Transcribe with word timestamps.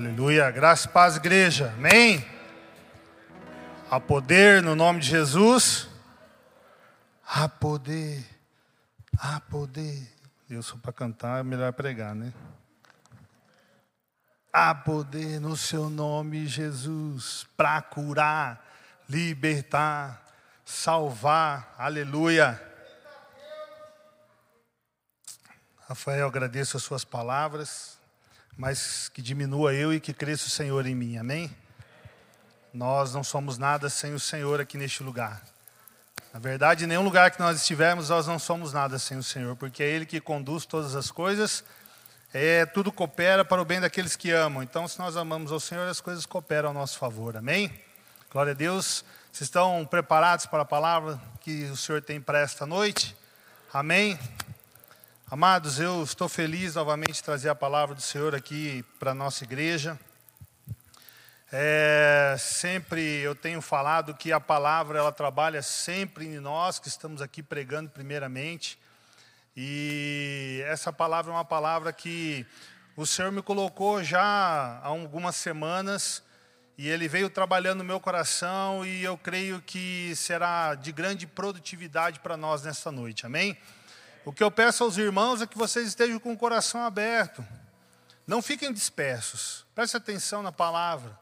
Aleluia. 0.00 0.50
Graça 0.50 0.88
e 0.88 0.90
paz, 0.90 1.16
igreja. 1.16 1.74
Amém. 1.76 2.26
Há 3.90 4.00
poder 4.00 4.62
no 4.62 4.74
nome 4.74 5.00
de 5.00 5.08
Jesus. 5.08 5.90
Há 7.22 7.46
poder. 7.46 8.24
Há 9.18 9.38
poder. 9.40 10.10
Eu 10.48 10.62
sou 10.62 10.78
para 10.78 10.90
cantar, 10.90 11.40
é 11.40 11.42
melhor 11.42 11.74
pregar, 11.74 12.14
né? 12.14 12.32
Há 14.50 14.74
poder 14.74 15.38
no 15.38 15.54
seu 15.54 15.90
nome, 15.90 16.46
Jesus, 16.46 17.46
para 17.54 17.82
curar, 17.82 18.66
libertar, 19.06 20.24
salvar. 20.64 21.74
Aleluia. 21.76 22.58
Rafael, 25.86 26.26
agradeço 26.26 26.78
as 26.78 26.82
suas 26.82 27.04
palavras 27.04 27.99
mas 28.56 29.08
que 29.08 29.22
diminua 29.22 29.72
eu 29.74 29.92
e 29.92 30.00
que 30.00 30.12
cresça 30.12 30.46
o 30.46 30.50
Senhor 30.50 30.86
em 30.86 30.94
mim, 30.94 31.16
amém? 31.16 31.54
Nós 32.72 33.12
não 33.12 33.24
somos 33.24 33.58
nada 33.58 33.88
sem 33.88 34.14
o 34.14 34.20
Senhor 34.20 34.60
aqui 34.60 34.78
neste 34.78 35.02
lugar. 35.02 35.42
Na 36.32 36.38
verdade, 36.38 36.84
em 36.84 36.86
nenhum 36.86 37.02
lugar 37.02 37.32
que 37.32 37.40
nós 37.40 37.56
estivermos, 37.56 38.08
nós 38.08 38.26
não 38.26 38.38
somos 38.38 38.72
nada 38.72 38.98
sem 38.98 39.18
o 39.18 39.22
Senhor, 39.22 39.56
porque 39.56 39.82
é 39.82 39.88
Ele 39.88 40.06
que 40.06 40.20
conduz 40.20 40.64
todas 40.64 40.94
as 40.94 41.10
coisas, 41.10 41.64
é, 42.32 42.64
tudo 42.64 42.92
coopera 42.92 43.44
para 43.44 43.60
o 43.60 43.64
bem 43.64 43.80
daqueles 43.80 44.14
que 44.14 44.30
amam. 44.30 44.62
Então, 44.62 44.86
se 44.86 44.98
nós 45.00 45.16
amamos 45.16 45.50
ao 45.50 45.58
Senhor, 45.58 45.88
as 45.88 46.00
coisas 46.00 46.24
cooperam 46.24 46.68
ao 46.68 46.74
nosso 46.74 46.98
favor, 46.98 47.36
amém? 47.36 47.72
Glória 48.30 48.52
a 48.52 48.54
Deus. 48.54 49.04
Vocês 49.32 49.48
estão 49.48 49.84
preparados 49.84 50.46
para 50.46 50.62
a 50.62 50.64
palavra 50.64 51.20
que 51.40 51.64
o 51.64 51.76
Senhor 51.76 52.00
tem 52.00 52.20
para 52.20 52.38
esta 52.38 52.64
noite? 52.64 53.16
Amém? 53.72 54.16
Amados, 55.32 55.78
eu 55.78 56.02
estou 56.02 56.28
feliz 56.28 56.74
novamente 56.74 57.12
de 57.12 57.22
trazer 57.22 57.48
a 57.50 57.54
palavra 57.54 57.94
do 57.94 58.00
Senhor 58.02 58.34
aqui 58.34 58.84
para 58.98 59.12
a 59.12 59.14
nossa 59.14 59.44
igreja. 59.44 59.96
É, 61.52 62.34
sempre 62.36 63.00
eu 63.20 63.32
tenho 63.32 63.62
falado 63.62 64.12
que 64.12 64.32
a 64.32 64.40
palavra 64.40 64.98
ela 64.98 65.12
trabalha 65.12 65.62
sempre 65.62 66.26
em 66.26 66.40
nós 66.40 66.80
que 66.80 66.88
estamos 66.88 67.22
aqui 67.22 67.44
pregando 67.44 67.90
primeiramente. 67.90 68.76
E 69.56 70.64
essa 70.66 70.92
palavra 70.92 71.30
é 71.30 71.34
uma 71.36 71.44
palavra 71.44 71.92
que 71.92 72.44
o 72.96 73.06
Senhor 73.06 73.30
me 73.30 73.40
colocou 73.40 74.02
já 74.02 74.20
há 74.82 74.88
algumas 74.88 75.36
semanas 75.36 76.24
e 76.76 76.88
ele 76.88 77.06
veio 77.06 77.30
trabalhando 77.30 77.78
no 77.78 77.84
meu 77.84 78.00
coração 78.00 78.84
e 78.84 79.04
eu 79.04 79.16
creio 79.16 79.62
que 79.62 80.12
será 80.16 80.74
de 80.74 80.90
grande 80.90 81.24
produtividade 81.24 82.18
para 82.18 82.36
nós 82.36 82.64
nesta 82.64 82.90
noite. 82.90 83.24
Amém? 83.24 83.56
O 84.24 84.32
que 84.32 84.44
eu 84.44 84.50
peço 84.50 84.84
aos 84.84 84.98
irmãos 84.98 85.40
é 85.40 85.46
que 85.46 85.56
vocês 85.56 85.88
estejam 85.88 86.18
com 86.18 86.32
o 86.32 86.36
coração 86.36 86.84
aberto. 86.84 87.44
Não 88.26 88.42
fiquem 88.42 88.72
dispersos. 88.72 89.64
Preste 89.74 89.96
atenção 89.96 90.42
na 90.42 90.52
palavra. 90.52 91.18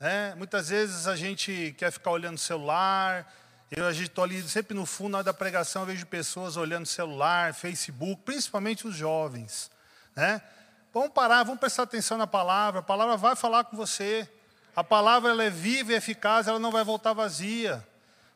É, 0.00 0.34
muitas 0.34 0.68
vezes 0.68 1.06
a 1.06 1.14
gente 1.14 1.74
quer 1.78 1.92
ficar 1.92 2.10
olhando 2.10 2.34
o 2.34 2.40
celular. 2.40 3.32
Eu 3.70 3.88
estou 3.90 4.24
ali 4.24 4.42
sempre 4.42 4.76
no 4.76 4.84
fundo 4.84 5.22
da 5.22 5.32
pregação, 5.32 5.82
eu 5.82 5.86
vejo 5.86 6.06
pessoas 6.06 6.56
olhando 6.56 6.86
celular, 6.86 7.54
Facebook, 7.54 8.22
principalmente 8.22 8.86
os 8.86 8.96
jovens. 8.96 9.70
Né? 10.14 10.42
Vamos 10.92 11.10
parar, 11.10 11.44
vamos 11.44 11.60
prestar 11.60 11.84
atenção 11.84 12.18
na 12.18 12.26
palavra. 12.26 12.80
A 12.80 12.82
palavra 12.82 13.16
vai 13.16 13.36
falar 13.36 13.64
com 13.64 13.76
você. 13.76 14.28
A 14.74 14.82
palavra 14.82 15.30
ela 15.30 15.44
é 15.44 15.50
viva 15.50 15.92
e 15.92 15.96
eficaz, 15.96 16.48
ela 16.48 16.58
não 16.58 16.72
vai 16.72 16.82
voltar 16.82 17.12
vazia. 17.12 17.86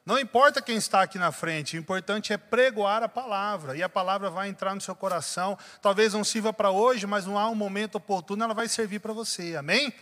Não 0.09 0.19
importa 0.19 0.63
quem 0.63 0.79
está 0.79 1.03
aqui 1.03 1.19
na 1.19 1.31
frente, 1.31 1.77
o 1.77 1.79
importante 1.79 2.33
é 2.33 2.39
pregoar 2.39 3.03
a 3.03 3.09
palavra, 3.11 3.77
e 3.77 3.83
a 3.83 3.91
palavra 3.91 4.31
vai 4.31 4.49
entrar 4.49 4.75
no 4.75 4.81
seu 4.81 4.97
coração. 4.97 5.59
Talvez 5.83 6.15
não 6.15 6.25
sirva 6.25 6.51
para 6.51 6.71
hoje, 6.71 7.07
mas 7.07 7.27
não 7.27 7.39
há 7.39 7.47
um 7.51 7.55
momento 7.55 7.97
oportuno, 7.97 8.43
ela 8.43 8.55
vai 8.55 8.69
servir 8.69 9.01
para 9.01 9.13
você, 9.13 9.55
amém? 9.55 9.93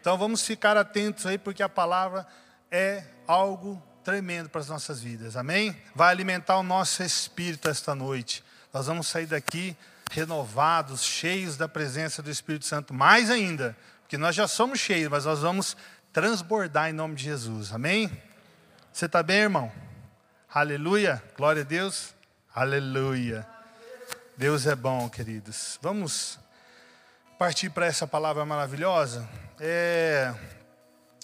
Então 0.00 0.16
vamos 0.16 0.40
ficar 0.40 0.78
atentos 0.78 1.26
aí, 1.26 1.36
porque 1.36 1.62
a 1.62 1.68
palavra 1.68 2.26
é 2.70 3.04
algo 3.26 3.82
tremendo 4.02 4.48
para 4.48 4.62
as 4.62 4.68
nossas 4.68 5.00
vidas, 5.00 5.36
amém? 5.36 5.76
Vai 5.94 6.10
alimentar 6.10 6.56
o 6.56 6.62
nosso 6.62 7.02
espírito 7.02 7.68
esta 7.68 7.94
noite. 7.94 8.42
Nós 8.72 8.86
vamos 8.86 9.06
sair 9.06 9.26
daqui 9.26 9.76
renovados, 10.12 11.04
cheios 11.04 11.58
da 11.58 11.68
presença 11.68 12.22
do 12.22 12.30
Espírito 12.30 12.64
Santo, 12.64 12.94
mais 12.94 13.28
ainda, 13.28 13.76
porque 14.00 14.16
nós 14.16 14.34
já 14.34 14.48
somos 14.48 14.80
cheios, 14.80 15.10
mas 15.10 15.26
nós 15.26 15.40
vamos 15.40 15.76
transbordar 16.10 16.88
em 16.88 16.94
nome 16.94 17.16
de 17.16 17.24
Jesus, 17.24 17.70
amém? 17.70 18.10
Você 18.92 19.06
está 19.06 19.22
bem, 19.22 19.38
irmão? 19.38 19.72
Aleluia. 20.52 21.22
Glória 21.34 21.62
a 21.62 21.64
Deus. 21.64 22.14
Aleluia. 22.54 23.48
Deus 24.36 24.66
é 24.66 24.76
bom, 24.76 25.08
queridos. 25.08 25.78
Vamos 25.80 26.38
partir 27.38 27.70
para 27.70 27.86
essa 27.86 28.06
palavra 28.06 28.44
maravilhosa. 28.44 29.26
É, 29.58 30.34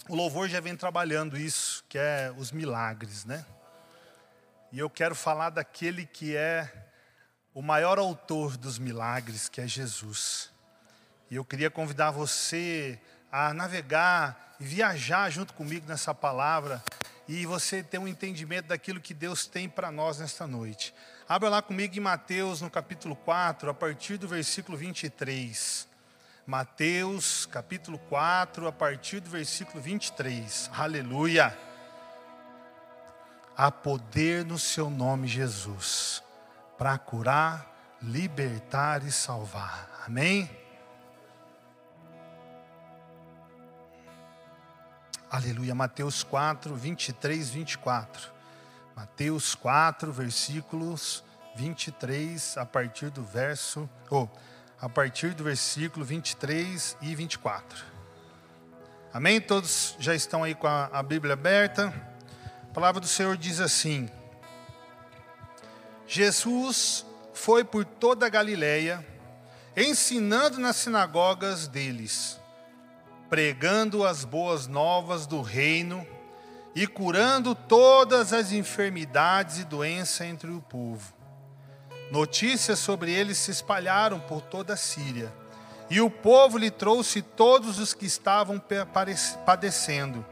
o 0.08 0.14
louvor 0.14 0.48
já 0.48 0.60
vem 0.60 0.74
trabalhando 0.74 1.36
isso, 1.36 1.84
que 1.90 1.98
é 1.98 2.32
os 2.38 2.52
milagres, 2.52 3.26
né? 3.26 3.44
E 4.72 4.78
eu 4.78 4.88
quero 4.88 5.14
falar 5.14 5.50
daquele 5.50 6.06
que 6.06 6.34
é 6.34 6.72
o 7.52 7.60
maior 7.60 7.98
autor 7.98 8.56
dos 8.56 8.78
milagres, 8.78 9.46
que 9.46 9.60
é 9.60 9.66
Jesus. 9.66 10.50
E 11.30 11.36
eu 11.36 11.44
queria 11.44 11.70
convidar 11.70 12.12
você 12.12 12.98
a 13.30 13.52
navegar 13.52 14.56
e 14.58 14.64
viajar 14.64 15.28
junto 15.28 15.52
comigo 15.52 15.86
nessa 15.86 16.14
palavra 16.14 16.82
e 17.28 17.44
você 17.44 17.82
ter 17.82 17.98
um 17.98 18.08
entendimento 18.08 18.68
daquilo 18.68 19.00
que 19.00 19.12
Deus 19.12 19.46
tem 19.46 19.68
para 19.68 19.92
nós 19.92 20.18
nesta 20.18 20.46
noite. 20.46 20.94
Abra 21.28 21.50
lá 21.50 21.60
comigo 21.60 21.94
em 21.94 22.00
Mateus, 22.00 22.62
no 22.62 22.70
capítulo 22.70 23.14
4, 23.14 23.68
a 23.68 23.74
partir 23.74 24.16
do 24.16 24.26
versículo 24.26 24.78
23. 24.78 25.86
Mateus, 26.46 27.44
capítulo 27.44 27.98
4, 28.08 28.66
a 28.66 28.72
partir 28.72 29.20
do 29.20 29.28
versículo 29.28 29.82
23. 29.82 30.70
Aleluia. 30.72 31.56
Há 33.54 33.70
poder 33.70 34.46
no 34.46 34.58
seu 34.58 34.88
nome, 34.88 35.28
Jesus, 35.28 36.22
para 36.78 36.96
curar, 36.96 37.98
libertar 38.00 39.04
e 39.04 39.12
salvar. 39.12 40.04
Amém? 40.06 40.57
Aleluia. 45.30 45.74
Mateus 45.74 46.22
4, 46.22 46.74
23, 46.74 47.50
24. 47.50 48.32
Mateus 48.96 49.54
4, 49.54 50.10
versículos 50.10 51.22
23, 51.54 52.56
a 52.56 52.64
partir 52.64 53.10
do 53.10 53.22
verso. 53.22 53.86
Oh, 54.10 54.26
a 54.80 54.88
partir 54.88 55.34
do 55.34 55.44
versículo 55.44 56.02
23 56.02 56.96
e 57.02 57.14
24. 57.14 57.84
Amém? 59.12 59.38
Todos 59.38 59.96
já 59.98 60.14
estão 60.14 60.42
aí 60.42 60.54
com 60.54 60.66
a, 60.66 60.86
a 60.86 61.02
Bíblia 61.02 61.34
aberta. 61.34 61.92
A 62.62 62.72
palavra 62.72 62.98
do 62.98 63.06
Senhor 63.06 63.36
diz 63.36 63.60
assim: 63.60 64.08
Jesus 66.06 67.04
foi 67.34 67.64
por 67.64 67.84
toda 67.84 68.24
a 68.24 68.30
Galileia, 68.30 69.06
ensinando 69.76 70.58
nas 70.58 70.76
sinagogas 70.76 71.68
deles 71.68 72.37
pregando 73.28 74.06
as 74.06 74.24
boas 74.24 74.66
novas 74.66 75.26
do 75.26 75.42
reino 75.42 76.06
e 76.74 76.86
curando 76.86 77.54
todas 77.54 78.32
as 78.32 78.52
enfermidades 78.52 79.58
e 79.58 79.64
doenças 79.64 80.26
entre 80.26 80.50
o 80.50 80.60
povo. 80.60 81.12
Notícias 82.10 82.78
sobre 82.78 83.12
ele 83.12 83.34
se 83.34 83.50
espalharam 83.50 84.18
por 84.20 84.40
toda 84.40 84.74
a 84.74 84.76
Síria, 84.76 85.32
e 85.90 86.00
o 86.00 86.10
povo 86.10 86.58
lhe 86.58 86.70
trouxe 86.70 87.20
todos 87.22 87.78
os 87.78 87.94
que 87.94 88.06
estavam 88.06 88.62
padecendo 89.44 90.24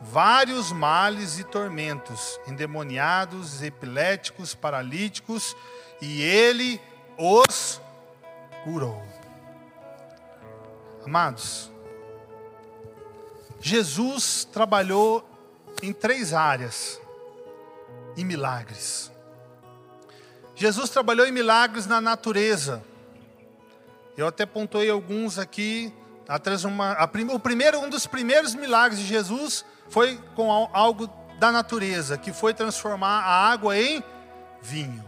vários 0.00 0.70
males 0.70 1.38
e 1.38 1.44
tormentos, 1.44 2.38
endemoniados, 2.46 3.62
epiléticos, 3.62 4.54
paralíticos, 4.54 5.56
e 6.00 6.22
ele 6.22 6.80
os 7.16 7.80
curou. 8.64 9.02
Amados, 11.04 11.70
Jesus 13.60 14.44
trabalhou 14.44 15.28
em 15.82 15.92
três 15.92 16.32
áreas 16.32 17.00
em 18.16 18.24
milagres. 18.24 19.10
Jesus 20.54 20.90
trabalhou 20.90 21.26
em 21.26 21.32
milagres 21.32 21.86
na 21.86 22.00
natureza. 22.00 22.82
Eu 24.16 24.26
até 24.26 24.44
pontuei 24.44 24.90
alguns 24.90 25.38
aqui. 25.38 25.92
Uma, 26.66 26.92
a, 26.92 27.04
o 27.32 27.38
primeiro, 27.38 27.78
um 27.78 27.88
dos 27.88 28.06
primeiros 28.06 28.54
milagres 28.54 29.00
de 29.00 29.06
Jesus 29.06 29.64
foi 29.88 30.20
com 30.34 30.50
algo 30.72 31.08
da 31.38 31.52
natureza, 31.52 32.18
que 32.18 32.32
foi 32.32 32.52
transformar 32.52 33.20
a 33.20 33.50
água 33.50 33.78
em 33.78 34.02
vinho. 34.60 35.04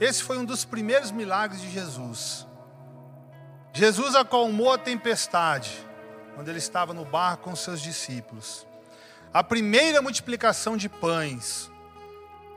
Esse 0.00 0.22
foi 0.22 0.38
um 0.38 0.44
dos 0.44 0.64
primeiros 0.64 1.10
milagres 1.10 1.60
de 1.60 1.70
Jesus. 1.70 2.46
Jesus 3.72 4.14
acalmou 4.14 4.72
a 4.72 4.78
tempestade 4.78 5.84
quando 6.34 6.48
ele 6.48 6.58
estava 6.58 6.92
no 6.92 7.04
barco 7.04 7.44
com 7.44 7.56
seus 7.56 7.80
discípulos. 7.80 8.66
A 9.32 9.42
primeira 9.42 10.02
multiplicação 10.02 10.76
de 10.76 10.88
pães, 10.88 11.70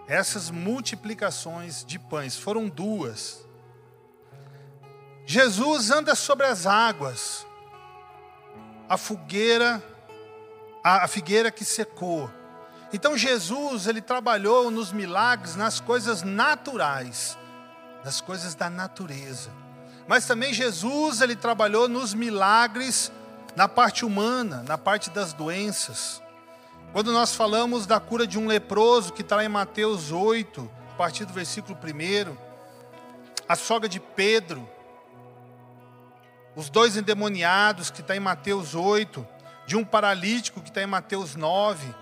essas 0.07 0.49
multiplicações 0.49 1.83
de 1.85 1.99
pães 1.99 2.37
foram 2.37 2.67
duas. 2.69 3.45
Jesus 5.25 5.91
anda 5.91 6.15
sobre 6.15 6.45
as 6.45 6.65
águas. 6.65 7.45
a 8.89 8.97
fogueira, 8.97 9.83
a, 10.83 11.03
a 11.03 11.07
figueira 11.07 11.51
que 11.51 11.65
secou. 11.65 12.31
Então 12.93 13.17
Jesus, 13.17 13.85
ele 13.85 14.01
trabalhou 14.01 14.71
nos 14.71 14.93
milagres, 14.93 15.55
nas 15.55 15.79
coisas 15.79 16.23
naturais, 16.23 17.37
nas 18.03 18.21
coisas 18.21 18.55
da 18.55 18.69
natureza. 18.69 19.51
Mas 20.07 20.25
também 20.25 20.53
Jesus, 20.53 21.19
ele 21.19 21.35
trabalhou 21.35 21.89
nos 21.89 22.13
milagres 22.13 23.11
na 23.57 23.67
parte 23.67 24.05
humana, 24.05 24.61
na 24.67 24.77
parte 24.77 25.09
das 25.09 25.33
doenças. 25.33 26.21
Quando 26.93 27.11
nós 27.11 27.33
falamos 27.33 27.87
da 27.87 27.99
cura 27.99 28.27
de 28.27 28.37
um 28.37 28.45
leproso, 28.45 29.11
que 29.11 29.23
está 29.23 29.43
em 29.43 29.49
Mateus 29.49 30.11
8, 30.11 30.69
a 30.91 30.95
partir 30.95 31.25
do 31.25 31.33
versículo 31.33 31.75
1, 31.75 32.37
a 33.49 33.55
sogra 33.55 33.89
de 33.89 33.99
Pedro, 33.99 34.69
os 36.55 36.69
dois 36.69 36.95
endemoniados, 36.97 37.89
que 37.89 38.01
está 38.01 38.15
em 38.15 38.19
Mateus 38.19 38.75
8, 38.75 39.25
de 39.65 39.75
um 39.75 39.83
paralítico, 39.83 40.61
que 40.61 40.69
está 40.69 40.83
em 40.83 40.85
Mateus 40.87 41.35
9, 41.35 41.95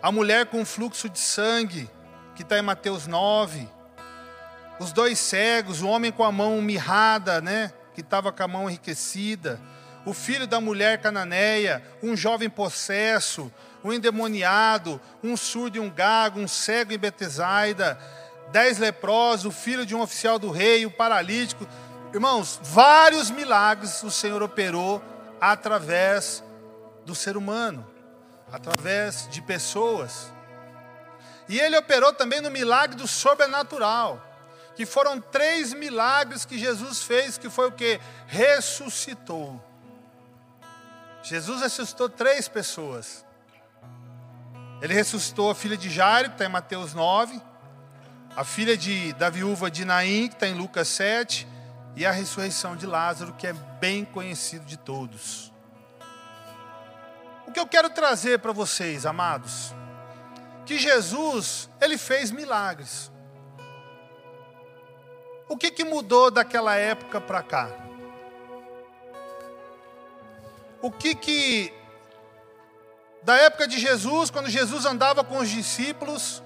a 0.00 0.12
mulher 0.12 0.46
com 0.46 0.64
fluxo 0.64 1.08
de 1.08 1.18
sangue, 1.18 1.90
que 2.36 2.42
está 2.42 2.56
em 2.56 2.62
Mateus 2.62 3.08
9, 3.08 3.68
os 4.78 4.92
dois 4.92 5.18
cegos, 5.18 5.82
o 5.82 5.88
homem 5.88 6.12
com 6.12 6.22
a 6.22 6.30
mão 6.30 6.62
mirrada, 6.62 7.40
né, 7.40 7.72
que 7.96 8.00
estava 8.00 8.30
com 8.30 8.44
a 8.44 8.48
mão 8.48 8.70
enriquecida, 8.70 9.60
o 10.04 10.14
filho 10.14 10.46
da 10.46 10.60
mulher 10.60 11.00
cananeia, 11.00 11.82
um 12.02 12.16
jovem 12.16 12.48
possesso, 12.48 13.52
um 13.84 13.92
endemoniado, 13.92 15.00
um 15.22 15.36
surdo 15.36 15.76
e 15.76 15.80
um 15.80 15.90
gago, 15.90 16.40
um 16.40 16.48
cego 16.48 16.92
em 16.92 16.98
Betesaida, 16.98 17.98
dez 18.50 18.78
leprosos, 18.78 19.46
o 19.46 19.50
filho 19.50 19.86
de 19.86 19.94
um 19.94 20.00
oficial 20.00 20.38
do 20.38 20.50
rei, 20.50 20.86
o 20.86 20.90
paralítico. 20.90 21.66
Irmãos, 22.12 22.58
vários 22.62 23.30
milagres 23.30 24.02
o 24.02 24.10
Senhor 24.10 24.42
operou 24.42 25.02
através 25.40 26.42
do 27.04 27.14
ser 27.14 27.36
humano 27.36 27.90
através 28.52 29.28
de 29.30 29.40
pessoas. 29.40 30.32
E 31.48 31.58
ele 31.58 31.76
operou 31.76 32.12
também 32.12 32.40
no 32.40 32.50
milagre 32.50 32.96
do 32.96 33.08
sobrenatural, 33.08 34.24
que 34.76 34.86
foram 34.86 35.20
três 35.20 35.72
milagres 35.72 36.44
que 36.44 36.58
Jesus 36.58 37.02
fez, 37.02 37.36
que 37.36 37.50
foi 37.50 37.68
o 37.68 37.72
que? 37.72 38.00
Ressuscitou. 38.26 39.60
Jesus 41.22 41.60
ressuscitou 41.60 42.08
três 42.08 42.48
pessoas. 42.48 43.24
Ele 44.80 44.94
ressuscitou 44.94 45.50
a 45.50 45.54
filha 45.54 45.76
de 45.76 45.90
Jairo, 45.90 46.30
que 46.30 46.34
está 46.36 46.46
em 46.46 46.48
Mateus 46.48 46.94
9, 46.94 47.40
a 48.34 48.44
filha 48.44 48.76
de, 48.76 49.12
da 49.14 49.28
viúva 49.28 49.70
de 49.70 49.84
Naim, 49.84 50.28
que 50.28 50.34
está 50.34 50.46
em 50.46 50.54
Lucas 50.54 50.88
7, 50.88 51.46
e 51.94 52.06
a 52.06 52.10
ressurreição 52.10 52.76
de 52.76 52.86
Lázaro, 52.86 53.34
que 53.34 53.46
é 53.46 53.52
bem 53.52 54.04
conhecido 54.04 54.64
de 54.64 54.78
todos. 54.78 55.52
O 57.46 57.52
que 57.52 57.60
eu 57.60 57.66
quero 57.66 57.90
trazer 57.90 58.38
para 58.38 58.52
vocês, 58.52 59.04
amados, 59.04 59.74
que 60.64 60.78
Jesus, 60.78 61.68
ele 61.80 61.98
fez 61.98 62.30
milagres. 62.30 63.10
O 65.48 65.56
que, 65.56 65.70
que 65.70 65.84
mudou 65.84 66.30
daquela 66.30 66.76
época 66.76 67.20
para 67.20 67.42
cá? 67.42 67.89
O 70.82 70.90
que 70.90 71.14
que 71.14 71.72
da 73.22 73.36
época 73.36 73.68
de 73.68 73.78
Jesus, 73.78 74.30
quando 74.30 74.48
Jesus 74.48 74.86
andava 74.86 75.22
com 75.22 75.38
os 75.38 75.48
discípulos, 75.48 76.42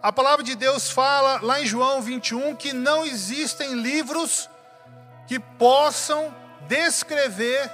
a 0.00 0.12
palavra 0.12 0.44
de 0.44 0.54
Deus 0.54 0.90
fala 0.90 1.40
lá 1.42 1.60
em 1.60 1.66
João 1.66 2.00
21 2.00 2.54
que 2.54 2.72
não 2.72 3.04
existem 3.04 3.74
livros 3.74 4.48
que 5.26 5.38
possam 5.38 6.34
descrever 6.68 7.70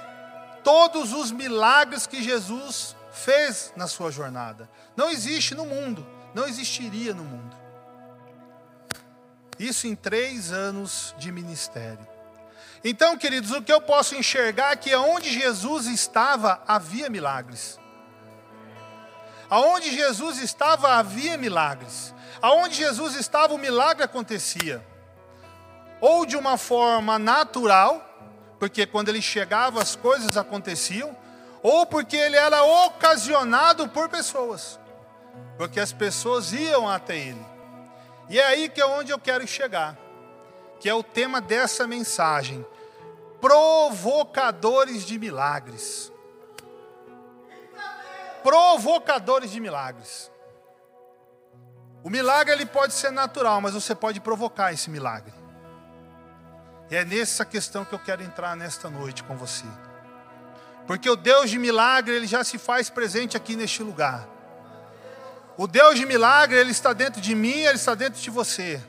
todos 0.63 1.13
os 1.13 1.31
milagres 1.31 2.07
que 2.07 2.21
Jesus 2.21 2.95
fez 3.11 3.73
na 3.75 3.87
sua 3.87 4.11
jornada. 4.11 4.69
Não 4.95 5.09
existe 5.09 5.53
no 5.53 5.65
mundo, 5.65 6.05
não 6.33 6.47
existiria 6.47 7.13
no 7.13 7.23
mundo. 7.23 7.55
Isso 9.57 9.87
em 9.87 9.95
três 9.95 10.51
anos 10.51 11.13
de 11.17 11.31
ministério. 11.31 12.07
Então, 12.83 13.17
queridos, 13.17 13.51
o 13.51 13.61
que 13.61 13.71
eu 13.71 13.81
posso 13.81 14.15
enxergar 14.15 14.71
é 14.71 14.75
que 14.75 14.93
aonde 14.93 15.31
Jesus 15.31 15.85
estava, 15.85 16.61
havia 16.67 17.09
milagres. 17.09 17.79
Aonde 19.49 19.93
Jesus 19.93 20.41
estava, 20.41 20.95
havia 20.95 21.37
milagres. 21.37 22.13
Aonde 22.41 22.75
Jesus 22.75 23.15
estava, 23.15 23.53
o 23.53 23.57
milagre 23.57 24.03
acontecia. 24.03 24.85
Ou 25.99 26.25
de 26.25 26.37
uma 26.37 26.57
forma 26.57 27.19
natural, 27.19 28.05
porque 28.59 28.85
quando 28.85 29.09
ele 29.09 29.21
chegava 29.21 29.81
as 29.81 29.95
coisas 29.95 30.37
aconteciam, 30.37 31.15
ou 31.61 31.85
porque 31.85 32.15
ele 32.15 32.37
era 32.37 32.63
ocasionado 32.63 33.89
por 33.89 34.07
pessoas, 34.07 34.79
porque 35.57 35.79
as 35.79 35.91
pessoas 35.91 36.53
iam 36.53 36.87
até 36.87 37.17
ele. 37.17 37.45
E 38.29 38.39
é 38.39 38.45
aí 38.45 38.69
que 38.69 38.79
é 38.79 38.85
onde 38.85 39.11
eu 39.11 39.19
quero 39.19 39.45
chegar, 39.47 39.97
que 40.79 40.87
é 40.87 40.93
o 40.93 41.03
tema 41.03 41.41
dessa 41.41 41.85
mensagem: 41.85 42.65
provocadores 43.41 45.05
de 45.05 45.19
milagres. 45.19 46.11
Provocadores 48.41 49.51
de 49.51 49.59
milagres. 49.59 50.31
O 52.01 52.09
milagre 52.09 52.53
ele 52.53 52.65
pode 52.65 52.93
ser 52.93 53.11
natural, 53.11 53.59
mas 53.59 53.73
você 53.73 53.93
pode 53.93 54.21
provocar 54.21 54.71
esse 54.71 54.89
milagre. 54.89 55.33
E 56.89 56.95
é 56.95 57.03
nessa 57.03 57.43
questão 57.45 57.83
que 57.83 57.93
eu 57.93 57.99
quero 57.99 58.23
entrar 58.23 58.55
nesta 58.55 58.89
noite 58.89 59.23
com 59.23 59.35
você. 59.35 59.65
Porque 60.87 61.09
o 61.09 61.15
Deus 61.15 61.49
de 61.49 61.59
milagre, 61.59 62.15
ele 62.15 62.25
já 62.25 62.43
se 62.43 62.57
faz 62.57 62.89
presente 62.89 63.37
aqui 63.37 63.55
neste 63.55 63.83
lugar. 63.83 64.27
O 65.55 65.67
Deus 65.67 65.99
de 65.99 66.05
milagre, 66.05 66.57
ele 66.57 66.71
está 66.71 66.93
dentro 66.93 67.21
de 67.21 67.35
mim, 67.35 67.59
ele 67.59 67.75
está 67.75 67.93
dentro 67.93 68.19
de 68.19 68.29
você. 68.29 68.81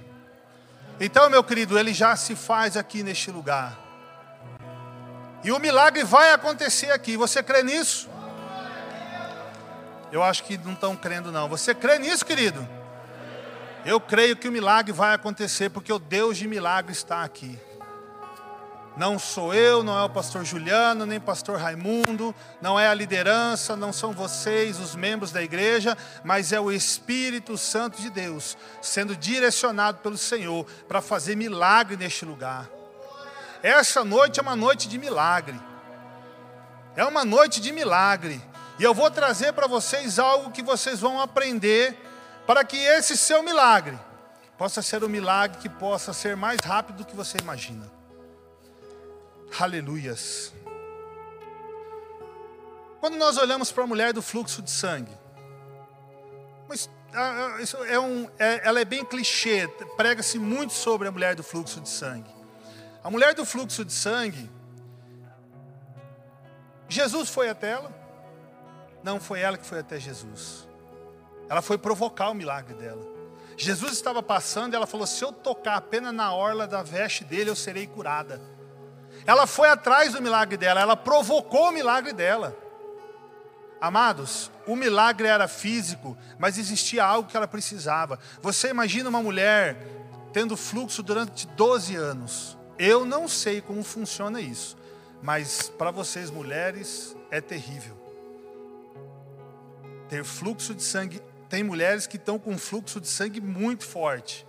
Então, 1.00 1.31
meu 1.31 1.43
querido, 1.43 1.79
ele 1.79 1.94
já 1.94 2.14
se 2.14 2.37
faz 2.37 2.76
aqui 2.76 3.02
neste 3.02 3.31
lugar. 3.31 3.79
E 5.43 5.50
o 5.50 5.58
milagre 5.58 6.05
vai 6.05 6.32
acontecer 6.32 6.91
aqui. 6.91 7.17
Você 7.17 7.43
crê 7.43 7.62
nisso? 7.62 8.06
Eu 10.12 10.23
acho 10.23 10.44
que 10.44 10.58
não 10.58 10.75
estão 10.75 10.94
crendo, 10.94 11.32
não. 11.32 11.49
Você 11.49 11.75
crê 11.75 11.99
nisso, 11.99 12.26
querido? 12.26 12.69
Eu 13.87 13.99
creio 13.99 14.37
que 14.37 14.47
o 14.47 14.52
milagre 14.52 14.93
vai 14.93 15.14
acontecer, 15.14 15.70
porque 15.70 15.91
o 15.91 15.99
Deus 15.99 16.37
de 16.37 16.47
milagre 16.47 16.93
está 16.93 17.23
aqui. 17.23 17.58
Não 19.00 19.19
sou 19.19 19.55
eu, 19.55 19.82
não 19.82 19.99
é 19.99 20.05
o 20.05 20.11
pastor 20.11 20.44
Juliano, 20.44 21.06
nem 21.06 21.19
pastor 21.19 21.58
Raimundo, 21.58 22.35
não 22.61 22.79
é 22.79 22.87
a 22.87 22.93
liderança, 22.93 23.75
não 23.75 23.94
são 23.94 24.12
vocês, 24.12 24.78
os 24.78 24.95
membros 24.95 25.33
da 25.33 25.42
igreja, 25.42 25.97
mas 26.23 26.52
é 26.52 26.61
o 26.61 26.71
Espírito 26.71 27.57
Santo 27.57 27.99
de 27.99 28.11
Deus 28.11 28.59
sendo 28.83 29.16
direcionado 29.16 30.00
pelo 30.00 30.19
Senhor 30.19 30.66
para 30.87 31.00
fazer 31.00 31.35
milagre 31.35 31.97
neste 31.97 32.26
lugar. 32.26 32.69
Essa 33.62 34.04
noite 34.04 34.38
é 34.38 34.42
uma 34.42 34.54
noite 34.54 34.87
de 34.87 34.99
milagre. 34.99 35.59
É 36.95 37.02
uma 37.02 37.25
noite 37.25 37.59
de 37.59 37.73
milagre. 37.73 38.38
E 38.78 38.85
eu 38.85 38.92
vou 38.92 39.11
trazer 39.11 39.54
para 39.54 39.66
vocês 39.66 40.19
algo 40.19 40.50
que 40.50 40.62
vocês 40.62 41.00
vão 41.00 41.19
aprender 41.19 41.97
para 42.47 42.62
que 42.64 42.76
esse 42.76 43.16
seu 43.16 43.42
milagre 43.42 43.99
possa 44.59 44.83
ser 44.83 45.02
um 45.02 45.09
milagre 45.09 45.57
que 45.57 45.71
possa 45.71 46.12
ser 46.12 46.37
mais 46.37 46.59
rápido 46.62 46.99
do 46.99 47.07
que 47.07 47.16
você 47.16 47.38
imagina. 47.38 48.00
Aleluias. 49.59 50.52
Quando 53.00 53.16
nós 53.16 53.37
olhamos 53.38 53.73
para 53.73 53.85
a 53.85 53.87
mulher 53.87 54.12
do 54.12 54.23
fluxo 54.23 54.61
de 54.62 54.71
sangue, 54.71 55.12
ah, 57.12 57.57
ah, 57.57 57.87
é 57.88 57.99
um, 57.99 58.30
é, 58.38 58.66
ela 58.66 58.80
é 58.80 58.85
bem 58.85 59.04
clichê, 59.04 59.66
prega-se 59.97 60.38
muito 60.38 60.73
sobre 60.73 61.09
a 61.09 61.11
mulher 61.11 61.35
do 61.35 61.42
fluxo 61.42 61.80
de 61.80 61.88
sangue. 61.88 62.30
A 63.02 63.11
mulher 63.11 63.35
do 63.35 63.45
fluxo 63.45 63.85
de 63.85 63.92
sangue, 63.92 64.49
Jesus 66.88 67.30
foi 67.30 67.49
até 67.49 67.71
ela? 67.71 67.92
Não 69.02 69.19
foi 69.19 69.40
ela 69.40 69.57
que 69.57 69.66
foi 69.66 69.80
até 69.80 69.99
Jesus. 69.99 70.69
Ela 71.49 71.62
foi 71.62 71.78
provocar 71.78 72.30
o 72.30 72.35
milagre 72.35 72.75
dela. 72.75 73.04
Jesus 73.57 73.92
estava 73.92 74.23
passando 74.23 74.75
e 74.75 74.76
ela 74.76 74.87
falou: 74.87 75.07
Se 75.07 75.25
eu 75.25 75.33
tocar 75.33 75.76
apenas 75.76 76.14
na 76.14 76.33
orla 76.33 76.66
da 76.66 76.83
veste 76.83 77.25
dele, 77.25 77.50
eu 77.50 77.57
serei 77.57 77.87
curada. 77.87 78.40
Ela 79.26 79.46
foi 79.46 79.68
atrás 79.68 80.12
do 80.12 80.22
milagre 80.22 80.56
dela, 80.56 80.80
ela 80.80 80.96
provocou 80.96 81.68
o 81.68 81.72
milagre 81.72 82.12
dela. 82.12 82.56
Amados, 83.80 84.50
o 84.66 84.76
milagre 84.76 85.26
era 85.26 85.48
físico, 85.48 86.16
mas 86.38 86.58
existia 86.58 87.02
algo 87.02 87.28
que 87.28 87.36
ela 87.36 87.48
precisava. 87.48 88.18
Você 88.42 88.68
imagina 88.68 89.08
uma 89.08 89.22
mulher 89.22 89.76
tendo 90.32 90.56
fluxo 90.56 91.02
durante 91.02 91.46
12 91.46 91.96
anos. 91.96 92.58
Eu 92.78 93.04
não 93.04 93.26
sei 93.26 93.60
como 93.60 93.82
funciona 93.82 94.40
isso, 94.40 94.76
mas 95.22 95.70
para 95.70 95.90
vocês 95.90 96.30
mulheres 96.30 97.16
é 97.30 97.40
terrível. 97.40 97.96
Ter 100.08 100.24
fluxo 100.24 100.74
de 100.74 100.82
sangue, 100.82 101.22
tem 101.48 101.62
mulheres 101.62 102.06
que 102.06 102.16
estão 102.16 102.38
com 102.38 102.58
fluxo 102.58 103.00
de 103.00 103.08
sangue 103.08 103.40
muito 103.40 103.84
forte. 103.84 104.46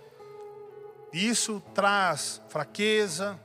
Isso 1.12 1.62
traz 1.74 2.40
fraqueza, 2.48 3.38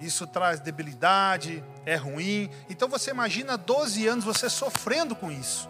isso 0.00 0.26
traz 0.26 0.60
debilidade, 0.60 1.62
é 1.84 1.94
ruim. 1.94 2.50
Então 2.68 2.88
você 2.88 3.10
imagina 3.10 3.56
12 3.56 4.06
anos 4.06 4.24
você 4.24 4.48
sofrendo 4.48 5.14
com 5.14 5.30
isso. 5.30 5.68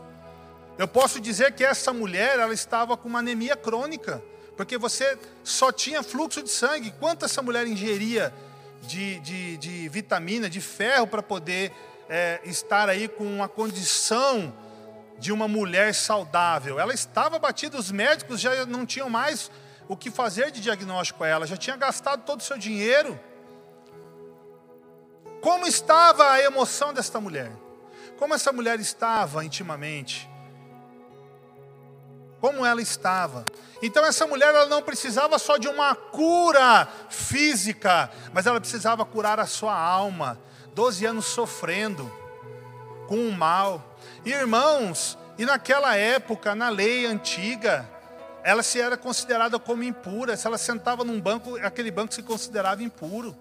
Eu 0.78 0.86
posso 0.88 1.20
dizer 1.20 1.52
que 1.52 1.64
essa 1.64 1.92
mulher, 1.92 2.38
ela 2.38 2.54
estava 2.54 2.96
com 2.96 3.08
uma 3.08 3.18
anemia 3.18 3.56
crônica, 3.56 4.22
porque 4.56 4.78
você 4.78 5.18
só 5.42 5.72
tinha 5.72 6.02
fluxo 6.02 6.42
de 6.42 6.50
sangue. 6.50 6.94
Quanto 6.98 7.24
essa 7.24 7.42
mulher 7.42 7.66
ingeria 7.66 8.32
de, 8.82 9.18
de, 9.20 9.56
de 9.58 9.88
vitamina, 9.88 10.48
de 10.48 10.60
ferro, 10.60 11.06
para 11.06 11.22
poder 11.22 11.72
é, 12.08 12.40
estar 12.44 12.88
aí 12.88 13.08
com 13.08 13.24
uma 13.24 13.48
condição 13.48 14.54
de 15.18 15.32
uma 15.32 15.48
mulher 15.48 15.94
saudável? 15.94 16.78
Ela 16.78 16.94
estava 16.94 17.38
batida, 17.38 17.76
os 17.76 17.90
médicos 17.90 18.40
já 18.40 18.64
não 18.64 18.86
tinham 18.86 19.10
mais 19.10 19.50
o 19.88 19.96
que 19.96 20.10
fazer 20.10 20.52
de 20.52 20.60
diagnóstico 20.60 21.24
a 21.24 21.28
ela, 21.28 21.46
já 21.46 21.56
tinha 21.56 21.76
gastado 21.76 22.24
todo 22.24 22.40
o 22.40 22.44
seu 22.44 22.56
dinheiro. 22.56 23.18
Como 25.40 25.66
estava 25.66 26.30
a 26.30 26.42
emoção 26.42 26.92
desta 26.92 27.20
mulher? 27.20 27.50
Como 28.18 28.34
essa 28.34 28.52
mulher 28.52 28.78
estava 28.78 29.44
intimamente? 29.44 30.28
Como 32.40 32.64
ela 32.64 32.82
estava? 32.82 33.44
Então 33.82 34.04
essa 34.04 34.26
mulher 34.26 34.48
ela 34.54 34.66
não 34.66 34.82
precisava 34.82 35.38
só 35.38 35.56
de 35.56 35.68
uma 35.68 35.94
cura 35.94 36.86
física, 37.08 38.10
mas 38.32 38.46
ela 38.46 38.60
precisava 38.60 39.04
curar 39.04 39.40
a 39.40 39.46
sua 39.46 39.74
alma. 39.74 40.38
Doze 40.74 41.06
anos 41.06 41.26
sofrendo 41.26 42.10
com 43.08 43.26
o 43.26 43.32
mal. 43.32 43.96
Irmãos, 44.24 45.18
e 45.38 45.44
naquela 45.46 45.96
época, 45.96 46.54
na 46.54 46.68
lei 46.68 47.06
antiga, 47.06 47.88
ela 48.42 48.62
se 48.62 48.80
era 48.80 48.96
considerada 48.96 49.58
como 49.58 49.82
impura. 49.82 50.36
Se 50.36 50.46
ela 50.46 50.58
sentava 50.58 51.02
num 51.02 51.20
banco, 51.20 51.56
aquele 51.56 51.90
banco 51.90 52.12
se 52.12 52.22
considerava 52.22 52.82
impuro. 52.82 53.36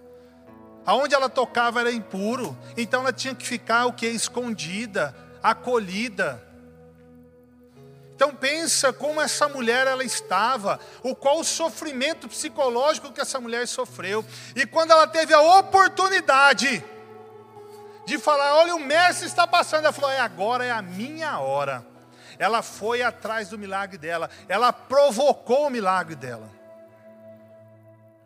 Aonde 0.89 1.13
ela 1.13 1.29
tocava 1.29 1.81
era 1.81 1.91
impuro, 1.91 2.57
então 2.75 3.01
ela 3.01 3.13
tinha 3.13 3.35
que 3.35 3.45
ficar 3.45 3.85
o 3.85 3.93
que 3.93 4.07
escondida, 4.07 5.15
acolhida. 5.43 6.43
Então 8.15 8.33
pensa 8.33 8.91
como 8.91 9.21
essa 9.21 9.47
mulher 9.47 9.85
ela 9.85 10.03
estava, 10.03 10.79
o 11.03 11.13
qual 11.13 11.41
o 11.41 11.43
sofrimento 11.43 12.27
psicológico 12.27 13.11
que 13.11 13.21
essa 13.21 13.39
mulher 13.39 13.67
sofreu. 13.67 14.25
E 14.55 14.65
quando 14.65 14.89
ela 14.89 15.05
teve 15.05 15.31
a 15.31 15.59
oportunidade 15.59 16.83
de 18.07 18.17
falar, 18.17 18.55
olha 18.55 18.75
o 18.75 18.79
mestre 18.79 19.27
está 19.27 19.45
passando, 19.45 19.83
ela 19.83 19.93
falou, 19.93 20.09
é 20.09 20.19
agora 20.19 20.65
é 20.65 20.71
a 20.71 20.81
minha 20.81 21.37
hora. 21.37 21.85
Ela 22.39 22.63
foi 22.63 23.03
atrás 23.03 23.49
do 23.49 23.59
milagre 23.59 23.99
dela, 23.99 24.27
ela 24.47 24.73
provocou 24.73 25.67
o 25.67 25.69
milagre 25.69 26.15
dela. 26.15 26.49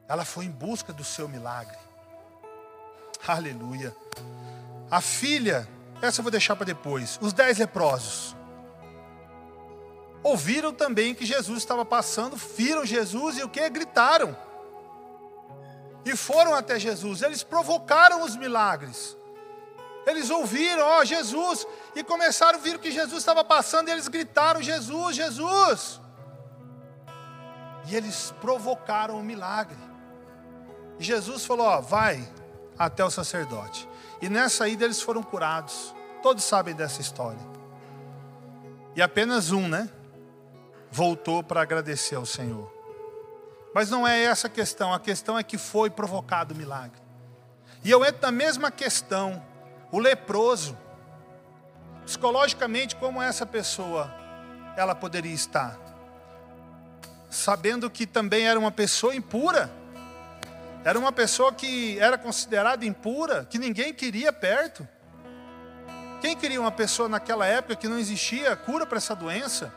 Ela 0.07 0.23
foi 0.23 0.45
em 0.45 0.51
busca 0.51 0.93
do 0.93 1.03
seu 1.03 1.27
milagre. 1.27 1.82
Aleluia. 3.27 3.95
A 4.91 5.01
filha, 5.01 5.67
essa 6.01 6.19
eu 6.19 6.23
vou 6.23 6.31
deixar 6.31 6.55
para 6.55 6.65
depois. 6.65 7.17
Os 7.21 7.33
dez 7.33 7.57
leprosos. 7.57 8.35
Ouviram 10.21 10.73
também 10.73 11.13
que 11.13 11.25
Jesus 11.25 11.59
estava 11.59 11.83
passando, 11.83 12.35
viram 12.35 12.85
Jesus 12.85 13.37
e 13.37 13.43
o 13.43 13.49
que? 13.49 13.67
Gritaram. 13.69 14.35
E 16.05 16.15
foram 16.15 16.53
até 16.53 16.79
Jesus. 16.79 17.21
Eles 17.21 17.43
provocaram 17.43 18.23
os 18.23 18.35
milagres. 18.35 19.17
Eles 20.05 20.29
ouviram, 20.29 20.85
ó, 20.85 21.05
Jesus, 21.05 21.65
e 21.95 22.03
começaram 22.03 22.59
a 22.59 22.61
ver 22.61 22.77
que 22.77 22.91
Jesus 22.91 23.19
estava 23.19 23.43
passando, 23.43 23.87
e 23.87 23.91
eles 23.91 24.09
gritaram: 24.09 24.61
Jesus, 24.61 25.15
Jesus. 25.15 26.01
E 27.87 27.95
eles 27.95 28.33
provocaram 28.41 29.17
o 29.17 29.23
milagre. 29.23 29.77
E 30.99 31.03
Jesus 31.03 31.45
falou: 31.45 31.67
ó, 31.67 31.79
vai, 31.79 32.27
até 32.77 33.03
o 33.03 33.09
sacerdote. 33.09 33.87
E 34.21 34.29
nessa 34.29 34.67
ida 34.67 34.85
eles 34.85 35.01
foram 35.01 35.21
curados. 35.21 35.93
Todos 36.21 36.43
sabem 36.43 36.73
dessa 36.73 37.01
história. 37.01 37.39
E 38.95 39.01
apenas 39.01 39.51
um, 39.51 39.67
né? 39.67 39.89
Voltou 40.91 41.43
para 41.43 41.61
agradecer 41.61 42.15
ao 42.15 42.25
Senhor. 42.25 42.71
Mas 43.73 43.89
não 43.89 44.07
é 44.07 44.23
essa 44.23 44.47
a 44.47 44.49
questão. 44.49 44.93
A 44.93 44.99
questão 44.99 45.37
é 45.37 45.43
que 45.43 45.57
foi 45.57 45.89
provocado 45.89 46.53
o 46.53 46.57
milagre. 46.57 47.01
E 47.83 47.89
eu 47.89 48.05
entro 48.05 48.21
na 48.21 48.31
mesma 48.31 48.71
questão. 48.71 49.43
O 49.91 49.99
leproso. 49.99 50.77
Psicologicamente, 52.05 52.95
como 52.95 53.21
essa 53.21 53.45
pessoa 53.45 54.13
ela 54.77 54.93
poderia 54.93 55.33
estar? 55.33 55.77
Sabendo 57.29 57.89
que 57.89 58.05
também 58.05 58.47
era 58.47 58.59
uma 58.59 58.71
pessoa 58.71 59.15
impura 59.15 59.71
era 60.83 60.99
uma 60.99 61.11
pessoa 61.11 61.53
que 61.53 61.97
era 61.99 62.17
considerada 62.17 62.85
impura, 62.85 63.47
que 63.49 63.57
ninguém 63.57 63.93
queria 63.93 64.33
perto. 64.33 64.87
Quem 66.19 66.35
queria 66.35 66.59
uma 66.59 66.71
pessoa 66.71 67.07
naquela 67.07 67.45
época 67.45 67.75
que 67.75 67.87
não 67.87 67.97
existia 67.97 68.55
cura 68.55 68.85
para 68.85 68.97
essa 68.97 69.15
doença? 69.15 69.73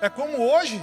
É 0.00 0.08
como 0.08 0.50
hoje. 0.50 0.80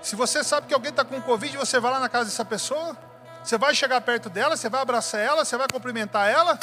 Se 0.00 0.14
você 0.14 0.44
sabe 0.44 0.68
que 0.68 0.74
alguém 0.74 0.90
está 0.90 1.04
com 1.04 1.20
Covid, 1.20 1.56
você 1.56 1.80
vai 1.80 1.90
lá 1.90 1.98
na 1.98 2.08
casa 2.08 2.26
dessa 2.26 2.44
pessoa, 2.44 2.96
você 3.42 3.58
vai 3.58 3.74
chegar 3.74 4.00
perto 4.00 4.30
dela, 4.30 4.56
você 4.56 4.68
vai 4.68 4.80
abraçar 4.80 5.20
ela, 5.20 5.44
você 5.44 5.56
vai 5.56 5.66
cumprimentar 5.72 6.28
ela. 6.28 6.58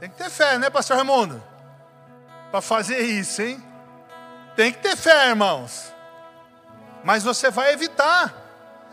Tem 0.00 0.10
que 0.10 0.16
ter 0.16 0.28
fé, 0.28 0.58
né, 0.58 0.68
Pastor 0.70 0.96
Raimundo? 0.96 1.42
Para 2.50 2.60
fazer 2.60 2.98
isso, 2.98 3.42
hein? 3.42 3.62
Tem 4.56 4.72
que 4.72 4.78
ter 4.78 4.96
fé, 4.96 5.28
irmãos. 5.28 5.92
Mas 7.04 7.22
você 7.22 7.50
vai 7.50 7.72
evitar. 7.72 8.45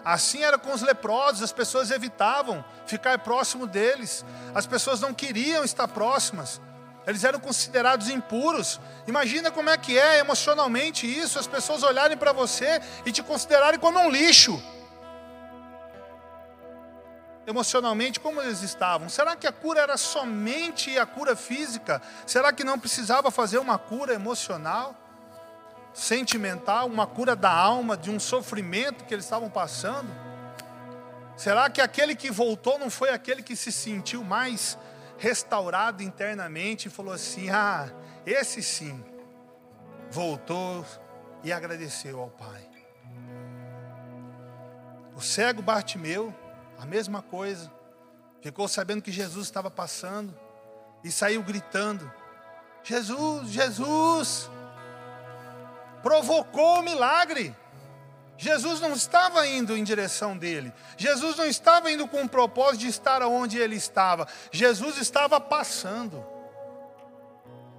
Assim 0.03 0.43
era 0.43 0.57
com 0.57 0.73
os 0.73 0.81
leprosos, 0.81 1.41
as 1.41 1.51
pessoas 1.51 1.89
evitavam 1.89 2.63
ficar 2.85 3.17
próximo 3.19 3.65
deles, 3.65 4.25
as 4.53 4.65
pessoas 4.65 4.99
não 4.99 5.13
queriam 5.13 5.63
estar 5.63 5.87
próximas, 5.87 6.59
eles 7.07 7.23
eram 7.23 7.39
considerados 7.39 8.09
impuros. 8.09 8.79
Imagina 9.07 9.49
como 9.51 9.69
é 9.69 9.77
que 9.77 9.97
é 9.97 10.19
emocionalmente 10.19 11.07
isso, 11.07 11.39
as 11.39 11.47
pessoas 11.47 11.83
olharem 11.83 12.17
para 12.17 12.33
você 12.33 12.81
e 13.05 13.11
te 13.11 13.23
considerarem 13.23 13.79
como 13.79 13.99
um 13.99 14.09
lixo. 14.09 14.61
Emocionalmente, 17.45 18.21
como 18.21 18.41
eles 18.41 18.61
estavam? 18.61 19.09
Será 19.09 19.35
que 19.35 19.45
a 19.45 19.51
cura 19.51 19.81
era 19.81 19.97
somente 19.97 20.97
a 20.97 21.05
cura 21.05 21.35
física? 21.35 22.01
Será 22.25 22.53
que 22.53 22.63
não 22.63 22.79
precisava 22.79 23.29
fazer 23.29 23.57
uma 23.57 23.77
cura 23.77 24.13
emocional? 24.13 24.95
Sentimental, 25.93 26.87
uma 26.87 27.05
cura 27.05 27.35
da 27.35 27.51
alma, 27.51 27.95
de 27.95 28.09
um 28.09 28.19
sofrimento 28.19 29.05
que 29.05 29.13
eles 29.13 29.25
estavam 29.25 29.49
passando? 29.49 30.09
Será 31.35 31.69
que 31.69 31.81
aquele 31.81 32.15
que 32.15 32.31
voltou 32.31 32.77
não 32.77 32.89
foi 32.89 33.09
aquele 33.09 33.41
que 33.41 33.55
se 33.55 33.71
sentiu 33.71 34.23
mais 34.23 34.77
restaurado 35.17 36.03
internamente 36.03 36.87
e 36.87 36.91
falou 36.91 37.13
assim: 37.13 37.49
Ah, 37.49 37.91
esse 38.25 38.61
sim, 38.61 39.03
voltou 40.11 40.85
e 41.43 41.51
agradeceu 41.51 42.19
ao 42.19 42.29
Pai? 42.29 42.69
O 45.15 45.21
cego 45.21 45.61
Bartimeu, 45.61 46.33
a 46.79 46.85
mesma 46.85 47.21
coisa, 47.21 47.71
ficou 48.41 48.67
sabendo 48.67 49.01
que 49.01 49.11
Jesus 49.11 49.45
estava 49.45 49.69
passando 49.69 50.37
e 51.03 51.11
saiu 51.11 51.43
gritando: 51.43 52.11
Jesus, 52.83 53.49
Jesus, 53.49 54.49
provocou 56.03 56.79
o 56.79 56.83
milagre. 56.83 57.55
Jesus 58.37 58.81
não 58.81 58.91
estava 58.93 59.47
indo 59.47 59.75
em 59.77 59.83
direção 59.83 60.37
dele. 60.37 60.73
Jesus 60.97 61.37
não 61.37 61.45
estava 61.45 61.89
indo 61.89 62.07
com 62.07 62.23
o 62.23 62.29
propósito 62.29 62.81
de 62.81 62.87
estar 62.87 63.21
onde 63.23 63.57
ele 63.57 63.75
estava. 63.75 64.27
Jesus 64.51 64.97
estava 64.97 65.39
passando. 65.39 66.23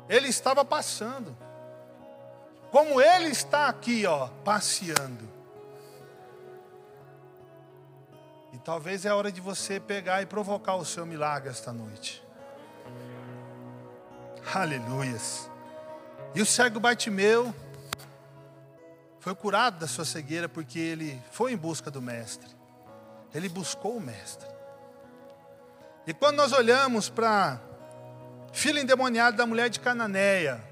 Ele 0.08 0.28
estava 0.28 0.64
passando. 0.64 1.36
Como 2.70 3.00
ele 3.00 3.28
está 3.28 3.68
aqui, 3.68 4.06
ó, 4.06 4.28
passeando. 4.42 5.28
E 8.52 8.58
talvez 8.58 9.04
é 9.04 9.12
hora 9.12 9.30
de 9.30 9.40
você 9.40 9.78
pegar 9.78 10.22
e 10.22 10.26
provocar 10.26 10.76
o 10.76 10.84
seu 10.84 11.04
milagre 11.04 11.50
esta 11.50 11.72
noite. 11.72 12.24
Aleluias. 14.54 15.50
E 16.34 16.40
o 16.40 16.46
cego 16.46 16.80
Bartimeu 16.80 17.54
foi 19.24 19.34
curado 19.34 19.78
da 19.78 19.86
sua 19.86 20.04
cegueira 20.04 20.50
porque 20.50 20.78
ele 20.78 21.18
foi 21.30 21.54
em 21.54 21.56
busca 21.56 21.90
do 21.90 22.02
Mestre. 22.02 22.46
Ele 23.34 23.48
buscou 23.48 23.96
o 23.96 24.00
Mestre. 24.00 24.46
E 26.06 26.12
quando 26.12 26.36
nós 26.36 26.52
olhamos 26.52 27.08
para 27.08 27.58
filha 28.52 28.82
endemoniada 28.82 29.34
da 29.34 29.46
mulher 29.46 29.70
de 29.70 29.80
Cananeia, 29.80 30.62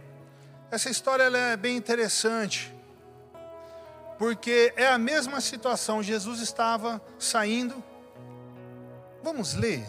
essa 0.70 0.90
história 0.90 1.34
é 1.34 1.56
bem 1.56 1.78
interessante, 1.78 2.70
porque 4.18 4.74
é 4.76 4.86
a 4.86 4.98
mesma 4.98 5.40
situação. 5.40 6.02
Jesus 6.02 6.40
estava 6.40 7.00
saindo. 7.18 7.82
Vamos 9.22 9.54
ler. 9.54 9.82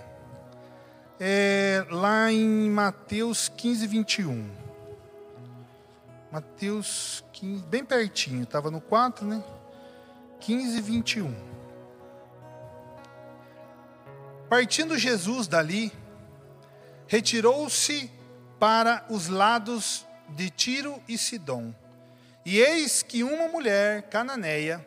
É, 1.20 1.86
lá 1.92 2.32
em 2.32 2.70
Mateus 2.70 3.50
15, 3.50 3.88
21. 3.88 4.50
Mateus 6.32 7.26
15, 7.44 7.64
bem 7.64 7.84
pertinho, 7.84 8.44
estava 8.44 8.72
no 8.72 8.80
4, 8.80 9.26
né? 9.28 9.44
15, 10.40 10.80
21. 10.80 11.36
A 14.46 14.48
Partindo 14.48 14.98
Jesus 14.98 15.46
dali, 15.46 15.92
retirou-se 17.06 18.10
para 18.58 19.06
os 19.10 19.28
lados 19.28 20.06
de 20.30 20.50
Tiro 20.50 21.04
e 21.06 21.18
Sidom. 21.18 21.76
E 22.46 22.62
eis 22.62 23.04
que 23.04 23.26
uma 23.26 23.50
mulher 23.50 24.04
cananeia, 24.04 24.86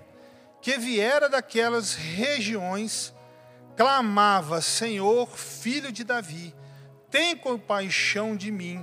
que 0.63 0.79
viera 0.79 1.29
daquelas 1.29 1.93
regiões, 1.93 3.13
clamava: 3.77 4.63
Senhor, 4.63 5.29
filho 5.37 5.93
de 5.93 6.05
Davi, 6.05 6.55
tem 7.11 7.37
compaixão 7.37 8.35
de 8.35 8.51
mim. 8.51 8.83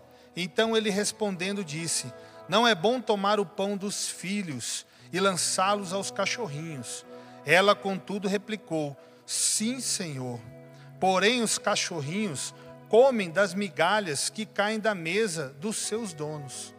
Então 0.35 0.75
ele 0.75 0.89
respondendo 0.89 1.63
disse: 1.63 2.11
Não 2.47 2.67
é 2.67 2.73
bom 2.73 3.01
tomar 3.01 3.39
o 3.39 3.45
pão 3.45 3.77
dos 3.77 4.07
filhos 4.07 4.85
e 5.11 5.19
lançá-los 5.19 5.93
aos 5.93 6.11
cachorrinhos. 6.11 7.05
Ela, 7.45 7.75
contudo, 7.75 8.27
replicou: 8.27 8.95
Sim, 9.25 9.79
Senhor. 9.79 10.39
Porém, 10.99 11.41
os 11.41 11.57
cachorrinhos 11.57 12.53
comem 12.87 13.31
das 13.31 13.53
migalhas 13.53 14.29
que 14.29 14.45
caem 14.45 14.79
da 14.79 14.93
mesa 14.93 15.55
dos 15.59 15.77
seus 15.77 16.13
donos. 16.13 16.75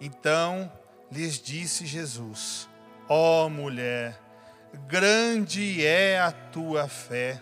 Então 0.00 0.70
lhes 1.10 1.40
disse 1.40 1.86
Jesus: 1.86 2.68
Ó 3.08 3.46
oh, 3.46 3.48
mulher, 3.48 4.20
grande 4.86 5.84
é 5.84 6.20
a 6.20 6.30
tua 6.30 6.86
fé, 6.86 7.40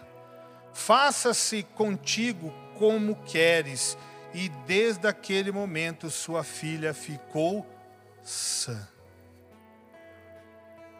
faça-se 0.72 1.62
contigo 1.74 2.54
como 2.78 3.16
queres. 3.24 3.98
E 4.34 4.48
desde 4.66 5.06
aquele 5.06 5.50
momento 5.50 6.10
sua 6.10 6.44
filha 6.44 6.92
ficou 6.92 7.66
sã. 8.22 8.88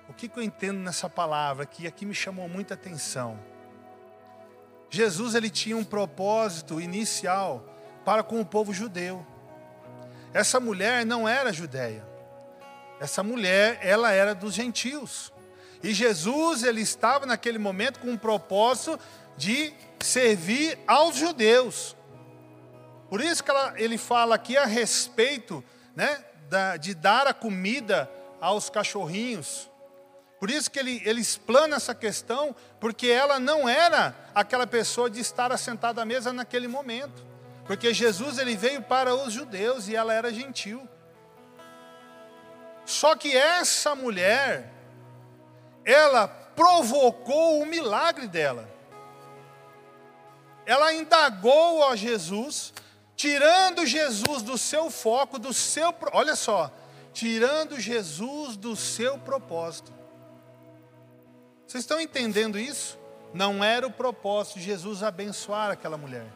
O 0.09 0.13
que, 0.13 0.31
eu 0.35 0.43
entendo 0.43 0.79
nessa 0.79 1.09
palavra 1.11 1.67
que 1.67 1.87
aqui 1.87 2.07
me 2.07 2.15
chamou 2.15 2.49
muita 2.49 2.75
atenção? 2.75 3.39
Jesus 4.89 5.35
ele 5.35 5.51
tinha 5.51 5.77
um 5.77 5.85
propósito 5.85 6.81
inicial 6.81 7.65
para 8.05 8.23
com 8.23 8.41
o 8.41 8.47
povo 8.47 8.73
judeu. 8.73 9.27
Essa 10.33 10.61
mulher 10.61 11.05
não 11.05 11.29
era 11.29 11.53
judeia. 11.53 12.07
Essa 13.01 13.23
mulher, 13.23 13.79
ela 13.83 14.13
era 14.13 14.35
dos 14.35 14.55
gentios. 14.55 15.33
E 15.83 15.93
Jesus 15.93 16.63
ele 16.63 16.81
estava 16.81 17.27
naquele 17.27 17.59
momento 17.59 17.99
com 18.01 18.11
um 18.11 18.17
propósito 18.17 18.99
de 19.37 19.75
servir 20.01 20.79
aos 20.87 21.17
judeus. 21.17 21.97
Por 23.09 23.21
isso 23.21 23.43
que 23.43 23.51
ela, 23.51 23.75
ele 23.77 23.97
fala 23.97 24.35
aqui 24.35 24.57
a 24.57 24.65
respeito 24.65 25.63
né, 25.95 26.25
da, 26.49 26.77
de 26.77 26.95
dar 26.95 27.27
a 27.27 27.35
comida 27.35 28.11
aos 28.41 28.69
cachorrinhos. 28.69 29.71
Por 30.39 30.51
isso 30.51 30.71
que 30.71 30.79
ele, 30.79 31.01
ele 31.05 31.21
explana 31.21 31.77
essa 31.77 31.95
questão, 31.95 32.55
porque 32.79 33.09
ela 33.09 33.41
não 33.41 33.69
era 33.69 34.15
aquela 34.35 34.67
pessoa 34.67 35.09
de 35.09 35.21
estar 35.21 35.51
assentada 35.51 36.03
à 36.03 36.05
mesa 36.05 36.33
naquele 36.33 36.69
momento. 36.69 37.25
Porque 37.65 37.93
Jesus 37.93 38.39
ele 38.39 38.57
veio 38.57 38.83
para 38.83 39.15
os 39.15 39.33
judeus 39.33 39.89
e 39.89 39.97
ela 39.97 40.13
era 40.13 40.33
gentil. 40.33 40.87
Só 42.85 43.17
que 43.17 43.37
essa 43.37 43.95
mulher, 43.97 44.73
ela 45.85 46.29
provocou 46.29 47.61
o 47.61 47.67
milagre 47.67 48.29
dela. 48.29 48.69
Ela 50.65 50.93
indagou 50.93 51.89
a 51.89 51.97
Jesus, 51.97 52.73
tirando 53.17 53.87
Jesus 53.87 54.43
do 54.43 54.59
seu 54.59 54.91
foco, 54.91 55.39
do 55.39 55.53
seu, 55.53 55.93
olha 56.13 56.37
só, 56.37 56.71
tirando 57.13 57.81
Jesus 57.81 58.57
do 58.57 58.77
seu 58.77 59.19
propósito. 59.19 59.93
Vocês 61.67 61.83
estão 61.83 61.99
entendendo 61.99 62.59
isso? 62.59 62.99
Não 63.33 63.65
era 63.65 63.87
o 63.87 63.91
propósito 63.91 64.59
de 64.59 64.67
Jesus 64.67 65.03
abençoar 65.03 65.71
aquela 65.71 65.97
mulher. 65.97 66.27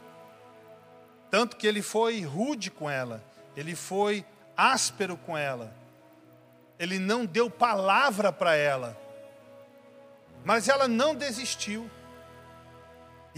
Tanto 1.30 1.56
que 1.56 1.66
ele 1.66 1.82
foi 1.82 2.22
rude 2.22 2.70
com 2.70 2.90
ela, 2.90 3.22
ele 3.56 3.76
foi 3.76 4.24
áspero 4.56 5.16
com 5.16 5.36
ela, 5.38 5.72
ele 6.78 6.98
não 6.98 7.24
deu 7.24 7.48
palavra 7.48 8.32
para 8.32 8.56
ela, 8.56 8.98
mas 10.44 10.68
ela 10.68 10.88
não 10.88 11.14
desistiu. 11.14 11.88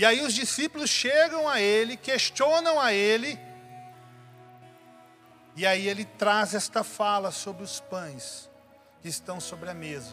E 0.02 0.04
aí 0.04 0.20
os 0.20 0.34
discípulos 0.34 0.90
chegam 0.90 1.48
a 1.48 1.60
ele, 1.60 1.96
questionam 1.96 2.80
a 2.80 2.92
ele, 2.92 3.38
e 5.54 5.64
aí 5.64 5.86
ele 5.86 6.04
traz 6.04 6.54
esta 6.54 6.82
fala 6.82 7.30
sobre 7.30 7.62
os 7.62 7.78
pães 7.78 8.50
que 9.00 9.06
estão 9.06 9.38
sobre 9.38 9.70
a 9.70 9.74
mesa. 9.74 10.10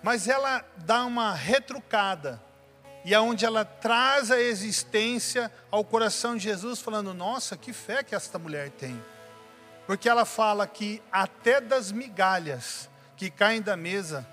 Mas 0.00 0.28
ela 0.28 0.64
dá 0.76 1.04
uma 1.04 1.34
retrucada, 1.34 2.40
e 3.04 3.12
aonde 3.12 3.44
é 3.44 3.48
ela 3.48 3.64
traz 3.64 4.30
a 4.30 4.40
existência 4.40 5.50
ao 5.68 5.84
coração 5.84 6.36
de 6.36 6.44
Jesus, 6.44 6.78
falando: 6.78 7.12
Nossa, 7.12 7.56
que 7.56 7.72
fé 7.72 8.04
que 8.04 8.14
esta 8.14 8.38
mulher 8.38 8.70
tem. 8.70 9.04
Porque 9.88 10.08
ela 10.08 10.24
fala 10.24 10.68
que 10.68 11.02
até 11.10 11.60
das 11.60 11.90
migalhas 11.90 12.88
que 13.16 13.28
caem 13.28 13.60
da 13.60 13.76
mesa, 13.76 14.24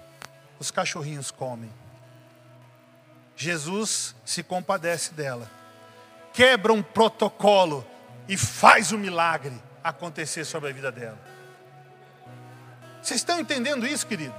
os 0.59 0.69
cachorrinhos 0.69 1.31
comem. 1.31 1.73
Jesus 3.41 4.13
se 4.25 4.43
compadece 4.43 5.13
dela, 5.13 5.49
quebra 6.33 6.73
um 6.73 6.83
protocolo 6.83 7.87
e 8.27 8.35
faz 8.35 8.91
o 8.91 8.97
milagre 8.97 9.53
acontecer 9.81 10.43
sobre 10.43 10.69
a 10.69 10.73
vida 10.73 10.91
dela. 10.91 11.17
Vocês 13.01 13.21
estão 13.21 13.39
entendendo 13.39 13.87
isso, 13.87 14.05
querido? 14.05 14.35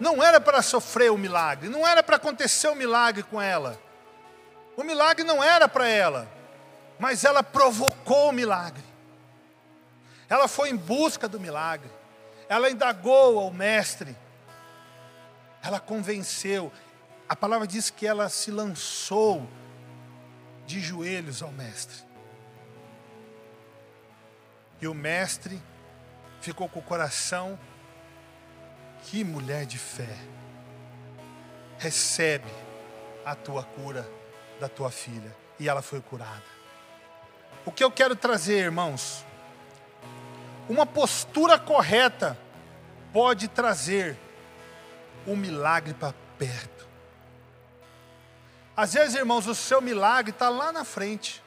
Não 0.00 0.20
era 0.20 0.40
para 0.40 0.60
sofrer 0.62 1.12
o 1.12 1.16
milagre, 1.16 1.68
não 1.68 1.86
era 1.86 2.02
para 2.02 2.16
acontecer 2.16 2.66
o 2.66 2.74
milagre 2.74 3.22
com 3.22 3.40
ela. 3.40 3.80
O 4.76 4.82
milagre 4.82 5.22
não 5.22 5.40
era 5.40 5.68
para 5.68 5.86
ela, 5.86 6.26
mas 6.98 7.22
ela 7.22 7.40
provocou 7.40 8.30
o 8.30 8.32
milagre. 8.32 8.82
Ela 10.28 10.48
foi 10.48 10.70
em 10.70 10.76
busca 10.76 11.28
do 11.28 11.38
milagre. 11.38 11.88
Ela 12.48 12.68
indagou 12.68 13.38
ao 13.38 13.52
mestre. 13.52 14.16
Ela 15.62 15.78
convenceu. 15.78 16.72
A 17.28 17.34
palavra 17.34 17.66
diz 17.66 17.90
que 17.90 18.06
ela 18.06 18.28
se 18.28 18.50
lançou 18.50 19.48
de 20.66 20.80
joelhos 20.80 21.42
ao 21.42 21.50
mestre. 21.50 22.04
E 24.80 24.86
o 24.86 24.94
mestre 24.94 25.60
ficou 26.40 26.68
com 26.68 26.78
o 26.78 26.82
coração 26.82 27.58
que 29.04 29.24
mulher 29.24 29.66
de 29.66 29.78
fé. 29.78 30.16
Recebe 31.78 32.50
a 33.24 33.34
tua 33.34 33.62
cura 33.62 34.08
da 34.60 34.68
tua 34.68 34.90
filha. 34.90 35.34
E 35.58 35.68
ela 35.68 35.82
foi 35.82 36.00
curada. 36.00 36.44
O 37.64 37.72
que 37.72 37.82
eu 37.82 37.90
quero 37.90 38.14
trazer, 38.14 38.58
irmãos? 38.58 39.24
Uma 40.68 40.86
postura 40.86 41.58
correta 41.58 42.38
pode 43.12 43.48
trazer 43.48 44.16
um 45.26 45.34
milagre 45.34 45.94
para 45.94 46.14
perto. 46.38 46.85
Às 48.76 48.92
vezes, 48.92 49.14
irmãos, 49.14 49.46
o 49.46 49.54
seu 49.54 49.80
milagre 49.80 50.30
está 50.32 50.48
lá 50.48 50.70
na 50.70 50.84
frente. 50.84 51.42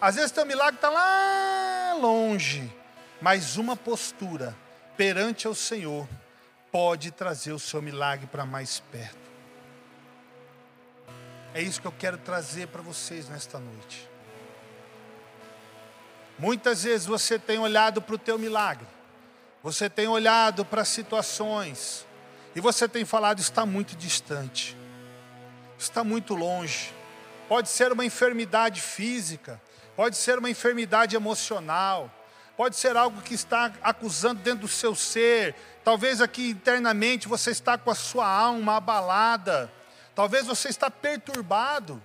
Às 0.00 0.16
vezes, 0.16 0.30
o 0.30 0.34
seu 0.34 0.44
milagre 0.44 0.74
está 0.74 0.90
lá 0.90 1.94
longe. 1.98 2.70
Mas 3.20 3.56
uma 3.56 3.76
postura 3.76 4.56
perante 4.96 5.46
ao 5.46 5.54
Senhor 5.54 6.06
pode 6.70 7.10
trazer 7.10 7.52
o 7.52 7.58
seu 7.58 7.80
milagre 7.80 8.26
para 8.26 8.44
mais 8.44 8.80
perto. 8.80 9.18
É 11.52 11.62
isso 11.62 11.80
que 11.80 11.86
eu 11.86 11.94
quero 11.98 12.18
trazer 12.18 12.68
para 12.68 12.82
vocês 12.82 13.28
nesta 13.28 13.58
noite. 13.58 14.08
Muitas 16.38 16.84
vezes 16.84 17.06
você 17.06 17.38
tem 17.38 17.58
olhado 17.58 18.00
para 18.00 18.14
o 18.14 18.18
teu 18.18 18.38
milagre, 18.38 18.86
você 19.62 19.90
tem 19.90 20.06
olhado 20.06 20.64
para 20.64 20.84
situações, 20.84 22.06
e 22.54 22.60
você 22.60 22.88
tem 22.88 23.04
falado, 23.04 23.40
está 23.40 23.66
muito 23.66 23.94
distante, 23.94 24.76
está 25.82 26.04
muito 26.04 26.34
longe. 26.34 26.92
Pode 27.48 27.68
ser 27.68 27.92
uma 27.92 28.04
enfermidade 28.04 28.80
física, 28.80 29.60
pode 29.96 30.16
ser 30.16 30.38
uma 30.38 30.48
enfermidade 30.48 31.16
emocional, 31.16 32.10
pode 32.56 32.76
ser 32.76 32.96
algo 32.96 33.20
que 33.22 33.34
está 33.34 33.72
acusando 33.82 34.40
dentro 34.40 34.60
do 34.60 34.68
seu 34.68 34.94
ser, 34.94 35.56
Talvez 35.82 36.20
aqui 36.20 36.50
internamente 36.50 37.26
você 37.26 37.50
está 37.50 37.78
com 37.78 37.90
a 37.90 37.94
sua 37.94 38.26
alma 38.26 38.76
abalada. 38.76 39.72
Talvez 40.14 40.46
você 40.46 40.68
está 40.68 40.90
perturbado. 40.90 42.02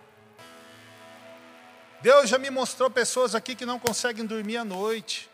Deus 2.02 2.30
já 2.30 2.38
me 2.38 2.50
mostrou 2.50 2.90
pessoas 2.90 3.36
aqui 3.36 3.56
que 3.56 3.66
não 3.66 3.80
conseguem 3.80 4.26
dormir 4.26 4.58
à 4.58 4.66
noite. 4.66 5.30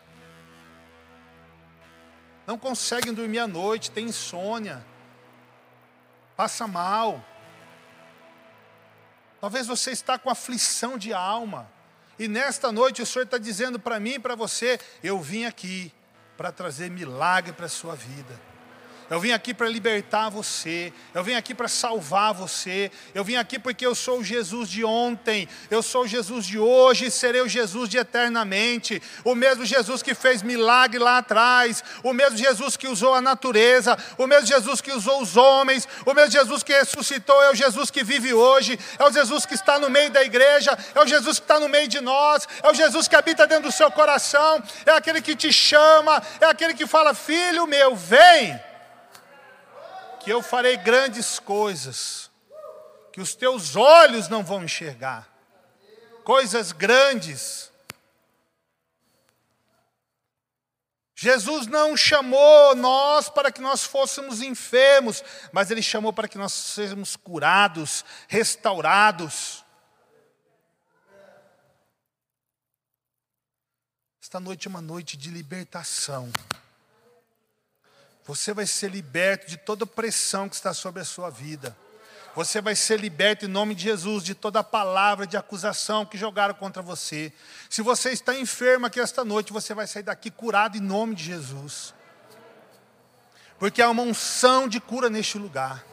Não 2.46 2.58
conseguem 2.58 3.14
dormir 3.14 3.38
à 3.38 3.46
noite, 3.46 3.90
tem 3.90 4.06
insônia. 4.06 4.84
Passa 6.36 6.66
mal. 6.66 7.24
Talvez 9.42 9.66
você 9.66 9.90
está 9.90 10.16
com 10.16 10.30
aflição 10.30 10.96
de 10.96 11.12
alma. 11.12 11.68
E 12.16 12.28
nesta 12.28 12.70
noite 12.70 13.02
o 13.02 13.06
Senhor 13.06 13.24
está 13.24 13.38
dizendo 13.38 13.76
para 13.76 13.98
mim 13.98 14.12
e 14.12 14.18
para 14.20 14.36
você: 14.36 14.78
eu 15.02 15.20
vim 15.20 15.46
aqui 15.46 15.92
para 16.36 16.52
trazer 16.52 16.88
milagre 16.88 17.52
para 17.52 17.66
a 17.66 17.68
sua 17.68 17.96
vida. 17.96 18.51
Eu 19.12 19.20
vim 19.20 19.32
aqui 19.32 19.52
para 19.52 19.68
libertar 19.68 20.30
você. 20.30 20.90
Eu 21.12 21.22
vim 21.22 21.34
aqui 21.34 21.54
para 21.54 21.68
salvar 21.68 22.32
você. 22.32 22.90
Eu 23.14 23.22
vim 23.22 23.36
aqui 23.36 23.58
porque 23.58 23.84
eu 23.84 23.94
sou 23.94 24.20
o 24.20 24.24
Jesus 24.24 24.70
de 24.70 24.82
ontem. 24.86 25.46
Eu 25.70 25.82
sou 25.82 26.04
o 26.04 26.08
Jesus 26.08 26.46
de 26.46 26.58
hoje 26.58 27.04
e 27.04 27.10
serei 27.10 27.42
o 27.42 27.46
Jesus 27.46 27.90
de 27.90 27.98
eternamente. 27.98 29.02
O 29.22 29.34
mesmo 29.34 29.66
Jesus 29.66 30.02
que 30.02 30.14
fez 30.14 30.42
milagre 30.42 30.98
lá 30.98 31.18
atrás. 31.18 31.84
O 32.02 32.14
mesmo 32.14 32.38
Jesus 32.38 32.74
que 32.74 32.88
usou 32.88 33.12
a 33.12 33.20
natureza. 33.20 33.98
O 34.16 34.26
mesmo 34.26 34.46
Jesus 34.46 34.80
que 34.80 34.90
usou 34.90 35.20
os 35.20 35.36
homens. 35.36 35.86
O 36.06 36.14
mesmo 36.14 36.30
Jesus 36.30 36.62
que 36.62 36.72
ressuscitou 36.72 37.42
é 37.42 37.50
o 37.50 37.54
Jesus 37.54 37.90
que 37.90 38.02
vive 38.02 38.32
hoje. 38.32 38.78
É 38.98 39.04
o 39.04 39.12
Jesus 39.12 39.44
que 39.44 39.52
está 39.52 39.78
no 39.78 39.90
meio 39.90 40.08
da 40.08 40.24
igreja. 40.24 40.70
É 40.94 41.00
o 41.02 41.06
Jesus 41.06 41.38
que 41.38 41.44
está 41.44 41.60
no 41.60 41.68
meio 41.68 41.86
de 41.86 42.00
nós. 42.00 42.48
É 42.62 42.70
o 42.70 42.72
Jesus 42.72 43.08
que 43.08 43.14
habita 43.14 43.46
dentro 43.46 43.64
do 43.64 43.72
seu 43.72 43.90
coração. 43.90 44.62
É 44.86 44.92
aquele 44.92 45.20
que 45.20 45.36
te 45.36 45.52
chama. 45.52 46.22
É 46.40 46.46
aquele 46.46 46.72
que 46.72 46.86
fala: 46.86 47.12
Filho 47.12 47.66
meu, 47.66 47.94
vem 47.94 48.71
que 50.22 50.30
eu 50.30 50.42
farei 50.42 50.76
grandes 50.76 51.38
coisas, 51.38 52.30
que 53.12 53.20
os 53.20 53.34
teus 53.34 53.76
olhos 53.76 54.28
não 54.28 54.44
vão 54.44 54.62
enxergar, 54.62 55.28
coisas 56.24 56.72
grandes. 56.72 57.70
Jesus 61.14 61.66
não 61.66 61.96
chamou 61.96 62.74
nós 62.74 63.28
para 63.28 63.52
que 63.52 63.60
nós 63.60 63.84
fôssemos 63.84 64.42
enfermos, 64.42 65.22
mas 65.52 65.70
Ele 65.70 65.82
chamou 65.82 66.12
para 66.12 66.26
que 66.26 66.38
nós 66.38 66.52
sejamos 66.52 67.16
curados, 67.16 68.04
restaurados. 68.28 69.64
Esta 74.20 74.40
noite 74.40 74.66
é 74.66 74.70
uma 74.70 74.80
noite 74.80 75.16
de 75.16 75.30
libertação. 75.30 76.32
Você 78.34 78.54
vai 78.54 78.64
ser 78.64 78.90
liberto 78.90 79.46
de 79.46 79.58
toda 79.58 79.84
pressão 79.84 80.48
que 80.48 80.54
está 80.54 80.72
sobre 80.72 81.02
a 81.02 81.04
sua 81.04 81.28
vida. 81.28 81.76
Você 82.34 82.62
vai 82.62 82.74
ser 82.74 82.98
liberto 82.98 83.44
em 83.44 83.48
nome 83.48 83.74
de 83.74 83.82
Jesus 83.82 84.24
de 84.24 84.34
toda 84.34 84.64
palavra 84.64 85.26
de 85.26 85.36
acusação 85.36 86.06
que 86.06 86.16
jogaram 86.16 86.54
contra 86.54 86.80
você. 86.80 87.30
Se 87.68 87.82
você 87.82 88.10
está 88.10 88.34
enfermo 88.34 88.86
aqui 88.86 88.98
esta 89.00 89.22
noite, 89.22 89.52
você 89.52 89.74
vai 89.74 89.86
sair 89.86 90.04
daqui 90.04 90.30
curado 90.30 90.78
em 90.78 90.80
nome 90.80 91.14
de 91.14 91.24
Jesus. 91.24 91.92
Porque 93.58 93.82
há 93.82 93.90
uma 93.90 94.02
unção 94.02 94.66
de 94.66 94.80
cura 94.80 95.10
neste 95.10 95.36
lugar. 95.36 95.84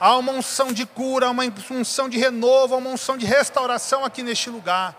Há 0.00 0.16
uma 0.16 0.32
unção 0.32 0.72
de 0.72 0.84
cura, 0.84 1.30
uma 1.30 1.44
unção 1.70 2.08
de 2.08 2.18
renovo, 2.18 2.76
uma 2.76 2.90
unção 2.90 3.16
de 3.16 3.24
restauração 3.24 4.04
aqui 4.04 4.20
neste 4.20 4.50
lugar. 4.50 4.96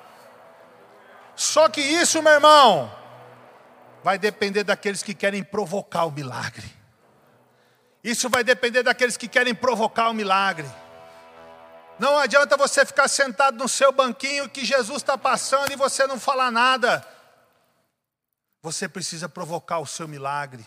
Só 1.36 1.68
que 1.68 1.82
isso, 1.82 2.22
meu 2.22 2.32
irmão, 2.32 2.90
vai 4.08 4.18
depender 4.18 4.64
daqueles 4.64 5.04
que 5.04 5.14
querem 5.14 5.44
provocar 5.44 6.06
o 6.06 6.12
milagre. 6.12 6.66
Isso 8.02 8.30
vai 8.30 8.42
depender 8.42 8.82
daqueles 8.82 9.18
que 9.18 9.28
querem 9.28 9.54
provocar 9.54 10.08
o 10.08 10.14
milagre. 10.14 10.66
Não 12.00 12.18
adianta 12.18 12.56
você 12.56 12.86
ficar 12.86 13.10
sentado 13.10 13.58
no 13.58 13.68
seu 13.68 13.92
banquinho 13.92 14.48
que 14.48 14.64
Jesus 14.64 15.00
está 15.00 15.18
passando 15.18 15.74
e 15.74 15.76
você 15.76 16.08
não 16.08 16.18
falar 16.18 16.50
nada. 16.50 17.06
Você 18.62 18.88
precisa 18.88 19.28
provocar 19.28 19.80
o 19.80 19.86
seu 19.86 20.08
milagre. 20.08 20.66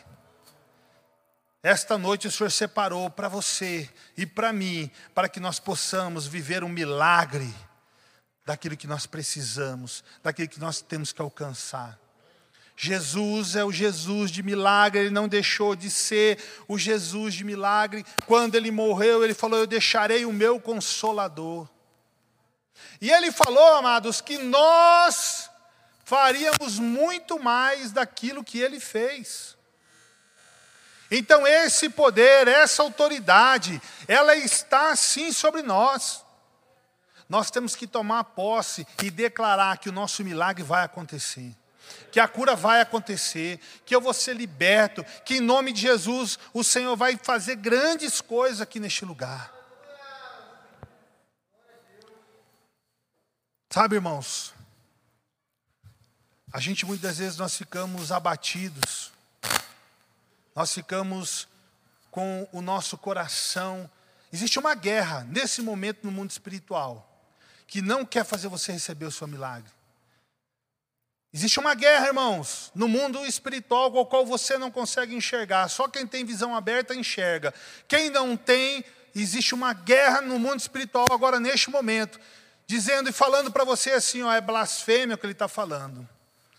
Esta 1.62 1.96
noite 1.96 2.28
o 2.28 2.30
Senhor 2.30 2.50
separou 2.50 3.08
para 3.08 3.26
você 3.26 3.88
e 4.18 4.26
para 4.26 4.52
mim, 4.52 4.90
para 5.14 5.30
que 5.30 5.40
nós 5.40 5.58
possamos 5.58 6.26
viver 6.26 6.62
um 6.62 6.68
milagre 6.68 7.50
daquilo 8.44 8.76
que 8.76 8.86
nós 8.86 9.06
precisamos, 9.06 10.04
daquilo 10.22 10.50
que 10.50 10.60
nós 10.60 10.82
temos 10.82 11.10
que 11.10 11.22
alcançar. 11.22 11.98
Jesus 12.82 13.56
é 13.56 13.62
o 13.62 13.70
Jesus 13.70 14.30
de 14.30 14.42
milagre, 14.42 15.00
ele 15.02 15.10
não 15.10 15.28
deixou 15.28 15.76
de 15.76 15.90
ser 15.90 16.42
o 16.66 16.78
Jesus 16.78 17.34
de 17.34 17.44
milagre. 17.44 18.06
Quando 18.24 18.54
ele 18.54 18.70
morreu, 18.70 19.22
ele 19.22 19.34
falou: 19.34 19.58
Eu 19.58 19.66
deixarei 19.66 20.24
o 20.24 20.32
meu 20.32 20.58
consolador. 20.58 21.68
E 22.98 23.10
ele 23.10 23.30
falou, 23.30 23.76
amados, 23.76 24.22
que 24.22 24.38
nós 24.38 25.50
faríamos 26.06 26.78
muito 26.78 27.38
mais 27.38 27.92
daquilo 27.92 28.42
que 28.42 28.58
ele 28.58 28.80
fez. 28.80 29.58
Então, 31.10 31.46
esse 31.46 31.90
poder, 31.90 32.48
essa 32.48 32.82
autoridade, 32.82 33.78
ela 34.08 34.34
está 34.34 34.96
sim 34.96 35.32
sobre 35.32 35.60
nós. 35.60 36.24
Nós 37.28 37.50
temos 37.50 37.76
que 37.76 37.86
tomar 37.86 38.24
posse 38.24 38.86
e 39.02 39.10
declarar 39.10 39.76
que 39.76 39.90
o 39.90 39.92
nosso 39.92 40.24
milagre 40.24 40.62
vai 40.62 40.82
acontecer 40.82 41.59
que 42.10 42.20
a 42.20 42.28
cura 42.28 42.56
vai 42.56 42.80
acontecer, 42.80 43.60
que 43.84 43.94
eu 43.94 44.00
vou 44.00 44.12
ser 44.12 44.34
liberto, 44.34 45.04
que 45.24 45.36
em 45.36 45.40
nome 45.40 45.72
de 45.72 45.80
Jesus 45.80 46.38
o 46.52 46.64
Senhor 46.64 46.96
vai 46.96 47.16
fazer 47.16 47.56
grandes 47.56 48.20
coisas 48.20 48.60
aqui 48.60 48.80
neste 48.80 49.04
lugar. 49.04 49.52
Sabe, 53.72 53.94
irmãos, 53.94 54.52
a 56.52 56.58
gente 56.58 56.84
muitas 56.84 57.18
vezes 57.18 57.36
nós 57.38 57.56
ficamos 57.56 58.10
abatidos, 58.10 59.12
nós 60.54 60.74
ficamos 60.74 61.46
com 62.10 62.48
o 62.52 62.60
nosso 62.60 62.98
coração. 62.98 63.88
Existe 64.32 64.58
uma 64.58 64.74
guerra 64.74 65.24
nesse 65.28 65.62
momento 65.62 66.04
no 66.04 66.10
mundo 66.10 66.30
espiritual 66.30 67.06
que 67.66 67.80
não 67.80 68.04
quer 68.04 68.24
fazer 68.24 68.48
você 68.48 68.72
receber 68.72 69.04
o 69.06 69.12
seu 69.12 69.28
milagre. 69.28 69.70
Existe 71.32 71.60
uma 71.60 71.74
guerra, 71.74 72.08
irmãos, 72.08 72.72
no 72.74 72.88
mundo 72.88 73.24
espiritual, 73.24 73.92
com 73.92 74.00
o 74.00 74.06
qual 74.06 74.26
você 74.26 74.58
não 74.58 74.70
consegue 74.70 75.14
enxergar. 75.14 75.68
Só 75.68 75.86
quem 75.86 76.04
tem 76.04 76.24
visão 76.24 76.56
aberta 76.56 76.94
enxerga. 76.94 77.54
Quem 77.86 78.10
não 78.10 78.36
tem, 78.36 78.84
existe 79.14 79.54
uma 79.54 79.72
guerra 79.72 80.20
no 80.20 80.40
mundo 80.40 80.58
espiritual 80.58 81.06
agora, 81.12 81.38
neste 81.38 81.70
momento, 81.70 82.18
dizendo 82.66 83.10
e 83.10 83.12
falando 83.12 83.52
para 83.52 83.64
você 83.64 83.92
assim: 83.92 84.22
ó, 84.22 84.32
é 84.32 84.40
blasfêmia 84.40 85.14
o 85.14 85.18
que 85.18 85.24
ele 85.24 85.32
está 85.32 85.46
falando. 85.46 86.08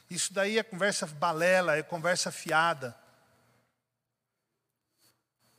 Isso 0.10 0.34
daí 0.34 0.58
é 0.58 0.64
conversa 0.64 1.06
balela, 1.06 1.76
é 1.76 1.84
conversa 1.84 2.32
fiada. 2.32 2.96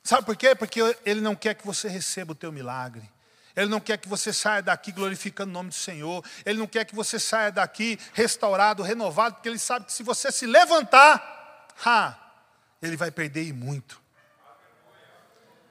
Sabe 0.03 0.25
por 0.25 0.35
quê? 0.35 0.55
Porque 0.55 0.79
ele 1.05 1.21
não 1.21 1.35
quer 1.35 1.53
que 1.53 1.65
você 1.65 1.87
receba 1.87 2.31
o 2.31 2.35
teu 2.35 2.51
milagre. 2.51 3.12
Ele 3.55 3.69
não 3.69 3.79
quer 3.79 3.97
que 3.97 4.09
você 4.09 4.33
saia 4.33 4.61
daqui 4.61 4.91
glorificando 4.91 5.51
o 5.51 5.53
nome 5.53 5.69
do 5.69 5.75
Senhor. 5.75 6.23
Ele 6.45 6.57
não 6.57 6.67
quer 6.67 6.85
que 6.85 6.95
você 6.95 7.19
saia 7.19 7.51
daqui 7.51 7.99
restaurado, 8.13 8.81
renovado, 8.81 9.35
porque 9.35 9.49
ele 9.49 9.59
sabe 9.59 9.85
que 9.85 9.93
se 9.93 10.01
você 10.01 10.31
se 10.31 10.47
levantar, 10.47 11.67
ha, 11.85 12.17
ele 12.81 12.97
vai 12.97 13.11
perder 13.11 13.45
e 13.45 13.53
muito. 13.53 14.01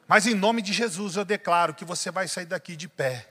Mas 0.07 0.27
em 0.27 0.35
nome 0.35 0.63
de 0.63 0.73
Jesus 0.73 1.17
eu 1.17 1.25
declaro 1.25 1.75
que 1.75 1.85
você 1.85 2.11
vai 2.11 2.29
sair 2.29 2.47
daqui 2.47 2.77
de 2.77 2.89
pé. 2.89 3.29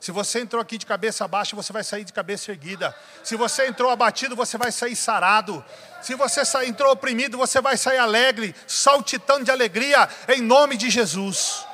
Se 0.00 0.12
você 0.12 0.40
entrou 0.40 0.62
aqui 0.62 0.78
de 0.78 0.86
cabeça 0.86 1.26
baixa, 1.28 1.54
você 1.54 1.72
vai 1.72 1.84
sair 1.84 2.04
de 2.04 2.12
cabeça 2.12 2.52
erguida. 2.52 2.96
Se 3.22 3.36
você 3.36 3.66
entrou 3.66 3.90
abatido, 3.90 4.34
você 4.34 4.56
vai 4.56 4.72
sair 4.72 4.96
sarado. 4.96 5.62
Se 6.00 6.14
você 6.14 6.42
entrou 6.64 6.92
oprimido, 6.92 7.36
você 7.36 7.60
vai 7.60 7.76
sair 7.76 7.98
alegre, 7.98 8.54
saltitando 8.66 9.44
de 9.44 9.50
alegria, 9.50 10.08
em 10.28 10.40
nome 10.40 10.76
de 10.76 10.88
Jesus 10.88 11.66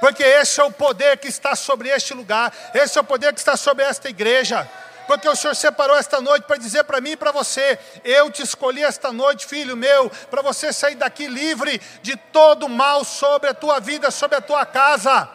porque 0.00 0.22
esse 0.22 0.60
é 0.60 0.64
o 0.64 0.70
poder 0.70 1.18
que 1.18 1.28
está 1.28 1.54
sobre 1.56 1.88
este 1.88 2.14
lugar, 2.14 2.52
esse 2.74 2.98
é 2.98 3.00
o 3.00 3.04
poder 3.04 3.32
que 3.32 3.38
está 3.38 3.56
sobre 3.56 3.84
esta 3.84 4.08
igreja. 4.08 4.68
Porque 5.06 5.28
o 5.28 5.36
Senhor 5.36 5.54
separou 5.54 5.96
esta 5.96 6.20
noite 6.20 6.44
para 6.44 6.56
dizer 6.56 6.82
para 6.84 7.00
mim 7.00 7.10
e 7.10 7.16
para 7.16 7.30
você: 7.30 7.78
eu 8.04 8.30
te 8.30 8.42
escolhi 8.42 8.82
esta 8.82 9.12
noite, 9.12 9.46
filho 9.46 9.76
meu, 9.76 10.10
para 10.30 10.42
você 10.42 10.72
sair 10.72 10.96
daqui 10.96 11.28
livre 11.28 11.80
de 12.02 12.16
todo 12.16 12.68
mal 12.68 13.04
sobre 13.04 13.48
a 13.48 13.54
tua 13.54 13.78
vida, 13.78 14.10
sobre 14.10 14.36
a 14.36 14.40
tua 14.40 14.66
casa. 14.66 15.28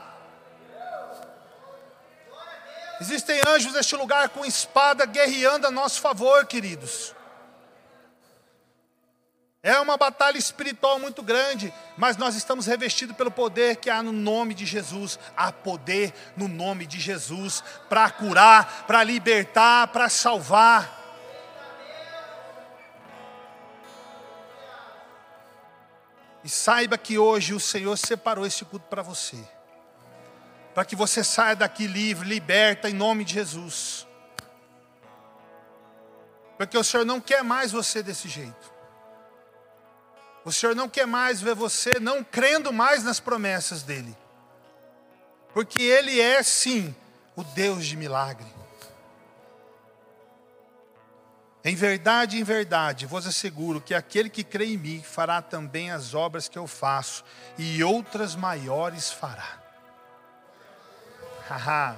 Existem 3.00 3.42
anjos 3.48 3.74
neste 3.74 3.96
lugar 3.96 4.30
com 4.30 4.46
espada 4.46 5.06
guerreando 5.06 5.66
a 5.66 5.72
nosso 5.72 6.00
favor, 6.02 6.46
queridos. 6.46 7.16
É 9.64 9.80
uma 9.80 9.96
batalha 9.96 10.40
espiritual 10.40 10.98
muito 11.00 11.22
grande, 11.22 11.72
mas 11.96 12.18
nós 12.18 12.36
estamos 12.36 12.66
revestidos 12.66 13.16
pelo 13.16 13.30
poder 13.30 13.76
que 13.76 13.92
há 13.92 14.02
no 14.02 14.12
nome 14.12 14.56
de 14.56 14.66
Jesus. 14.66 15.20
Há 15.38 15.52
poder 15.52 16.14
no 16.36 16.48
nome 16.48 16.88
de 16.88 17.00
Jesus 17.00 17.64
para 17.88 18.10
curar, 18.10 18.86
para 18.88 19.04
libertar, 19.04 19.90
para 19.90 20.10
salvar. 20.10 21.00
E 26.44 26.50
saiba 26.50 26.98
que 26.98 27.20
hoje 27.20 27.54
o 27.54 27.60
Senhor 27.60 27.96
separou 27.98 28.48
esse 28.48 28.66
culto 28.66 28.88
para 28.88 29.04
você. 29.04 29.38
para 30.74 30.86
que 30.86 30.96
você 30.96 31.22
saia 31.22 31.54
daqui 31.54 31.86
livre, 31.86 32.28
liberta 32.28 32.90
em 32.90 32.94
nome 32.94 33.26
de 33.26 33.34
Jesus. 33.34 34.08
Porque 36.58 36.78
o 36.78 36.84
Senhor 36.84 37.06
não 37.06 37.20
quer 37.20 37.44
mais 37.44 37.74
você 37.74 38.02
desse 38.02 38.30
jeito. 38.30 38.71
O 40.44 40.52
Senhor 40.52 40.76
não 40.76 40.90
quer 40.90 41.06
mais 41.06 41.42
ver 41.42 41.54
você 41.54 42.00
não 42.00 42.24
crendo 42.24 42.74
mais 42.74 43.04
nas 43.04 43.20
promessas 43.20 43.84
dEle. 43.84 44.18
Porque 45.54 45.82
Ele 45.82 46.20
é, 46.20 46.42
sim, 46.42 46.96
o 47.36 47.44
Deus 47.44 47.86
de 47.86 47.96
milagre. 47.96 48.48
Em 51.64 51.76
verdade, 51.76 52.40
em 52.40 52.44
verdade, 52.44 53.06
vos 53.06 53.28
asseguro 53.28 53.80
que 53.80 53.94
aquele 53.94 54.32
que 54.32 54.44
crê 54.44 54.66
em 54.74 54.78
mim 54.78 55.04
fará 55.04 55.44
também 55.44 55.92
as 55.92 56.16
obras 56.16 56.48
que 56.48 56.58
eu 56.58 56.66
faço, 56.66 57.24
e 57.56 57.84
outras 57.84 58.36
maiores 58.36 59.12
fará. 59.12 59.60
Haha. 61.48 61.98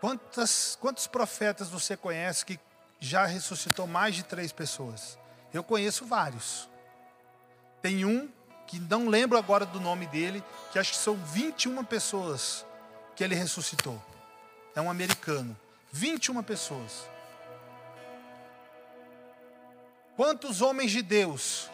Quantos 0.00 1.06
profetas 1.06 1.68
você 1.68 1.96
conhece 1.96 2.44
que 2.44 2.58
já 2.98 3.24
ressuscitou 3.24 3.86
mais 3.86 4.16
de 4.16 4.24
três 4.24 4.50
pessoas? 4.50 5.19
Eu 5.52 5.64
conheço 5.64 6.04
vários. 6.04 6.68
Tem 7.82 8.04
um 8.04 8.28
que 8.66 8.78
não 8.78 9.08
lembro 9.08 9.36
agora 9.36 9.66
do 9.66 9.80
nome 9.80 10.06
dele, 10.06 10.44
que 10.70 10.78
acho 10.78 10.92
que 10.92 10.98
são 10.98 11.16
21 11.16 11.82
pessoas 11.84 12.64
que 13.16 13.24
ele 13.24 13.34
ressuscitou. 13.34 14.00
É 14.74 14.80
um 14.80 14.90
americano. 14.90 15.56
21 15.92 16.42
pessoas. 16.42 17.08
Quantos 20.16 20.60
homens 20.62 20.92
de 20.92 21.02
Deus 21.02 21.68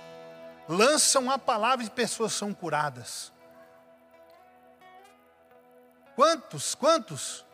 lançam 0.69 1.31
a 1.31 1.39
palavra 1.39 1.85
e 1.85 1.91
pessoas 1.91 2.33
são 2.33 2.55
curadas? 2.55 3.33
Quantos? 6.15 6.75
Quantos? 6.75 7.45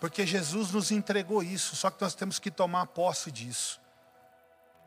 Porque 0.00 0.26
Jesus 0.26 0.70
nos 0.70 0.90
entregou 0.90 1.42
isso, 1.42 1.76
só 1.76 1.90
que 1.90 2.00
nós 2.00 2.14
temos 2.14 2.38
que 2.38 2.50
tomar 2.50 2.86
posse 2.86 3.30
disso. 3.30 3.80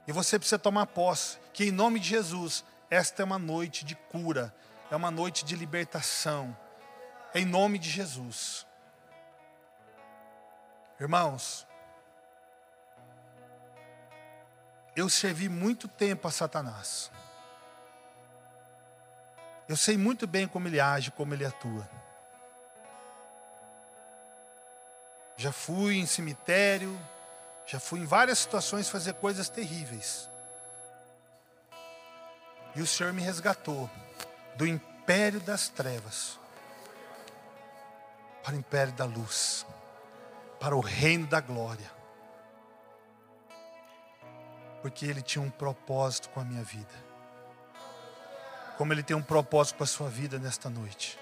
E 0.09 0.11
você 0.11 0.39
precisa 0.39 0.57
tomar 0.57 0.87
posse, 0.87 1.37
que 1.53 1.65
em 1.65 1.71
nome 1.71 1.99
de 1.99 2.09
Jesus, 2.09 2.65
esta 2.89 3.21
é 3.21 3.23
uma 3.23 3.37
noite 3.37 3.85
de 3.85 3.93
cura, 3.93 4.51
é 4.89 4.95
uma 4.95 5.11
noite 5.11 5.45
de 5.45 5.55
libertação. 5.55 6.57
Em 7.31 7.45
nome 7.45 7.77
de 7.77 7.91
Jesus. 7.91 8.65
Irmãos, 10.99 11.67
eu 14.95 15.07
servi 15.09 15.47
muito 15.47 15.87
tempo 15.87 16.27
a 16.27 16.31
Satanás. 16.31 17.11
Eu 19.67 19.77
sei 19.77 19.95
muito 19.95 20.25
bem 20.25 20.47
como 20.47 20.67
ele 20.67 20.79
age, 20.79 21.11
como 21.11 21.35
ele 21.35 21.45
atua. 21.45 21.87
Já 25.37 25.51
fui 25.51 25.97
em 25.97 26.07
cemitério, 26.07 26.99
já 27.71 27.79
fui 27.79 27.99
em 27.99 28.05
várias 28.05 28.39
situações 28.39 28.89
fazer 28.89 29.13
coisas 29.15 29.47
terríveis. 29.47 30.27
E 32.75 32.81
o 32.81 32.87
Senhor 32.87 33.13
me 33.13 33.21
resgatou 33.21 33.89
do 34.55 34.65
império 34.65 35.39
das 35.39 35.69
trevas 35.69 36.39
para 38.43 38.55
o 38.55 38.57
império 38.57 38.93
da 38.93 39.05
luz 39.05 39.65
para 40.59 40.75
o 40.75 40.81
reino 40.81 41.25
da 41.25 41.39
glória. 41.39 41.89
Porque 44.81 45.05
Ele 45.05 45.21
tinha 45.21 45.43
um 45.43 45.49
propósito 45.49 46.29
com 46.29 46.39
a 46.39 46.43
minha 46.43 46.63
vida. 46.63 47.09
Como 48.77 48.91
Ele 48.93 49.03
tem 49.03 49.15
um 49.15 49.21
propósito 49.21 49.77
com 49.77 49.83
a 49.83 49.87
sua 49.87 50.09
vida 50.09 50.37
nesta 50.37 50.69
noite. 50.69 51.17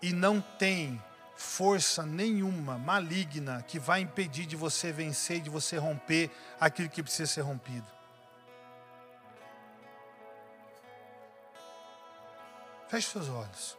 E 0.00 0.12
não 0.12 0.40
tem 0.40 1.00
força 1.34 2.04
nenhuma 2.04 2.78
maligna 2.78 3.62
que 3.62 3.78
vai 3.78 4.00
impedir 4.00 4.46
de 4.46 4.56
você 4.56 4.92
vencer, 4.92 5.40
de 5.40 5.50
você 5.50 5.76
romper 5.76 6.30
aquilo 6.60 6.88
que 6.88 7.02
precisa 7.02 7.30
ser 7.30 7.40
rompido. 7.40 7.86
Feche 12.88 13.08
seus 13.08 13.28
olhos. 13.28 13.78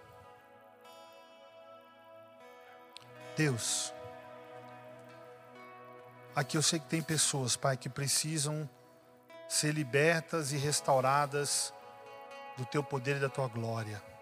Deus, 3.35 3.93
aqui 6.35 6.57
eu 6.57 6.61
sei 6.61 6.79
que 6.79 6.87
tem 6.87 7.01
pessoas, 7.01 7.55
Pai, 7.55 7.77
que 7.77 7.89
precisam 7.89 8.69
ser 9.47 9.71
libertas 9.71 10.51
e 10.51 10.57
restauradas 10.57 11.73
do 12.57 12.65
Teu 12.65 12.83
poder 12.83 13.17
e 13.17 13.19
da 13.19 13.29
Tua 13.29 13.47
glória. 13.47 14.12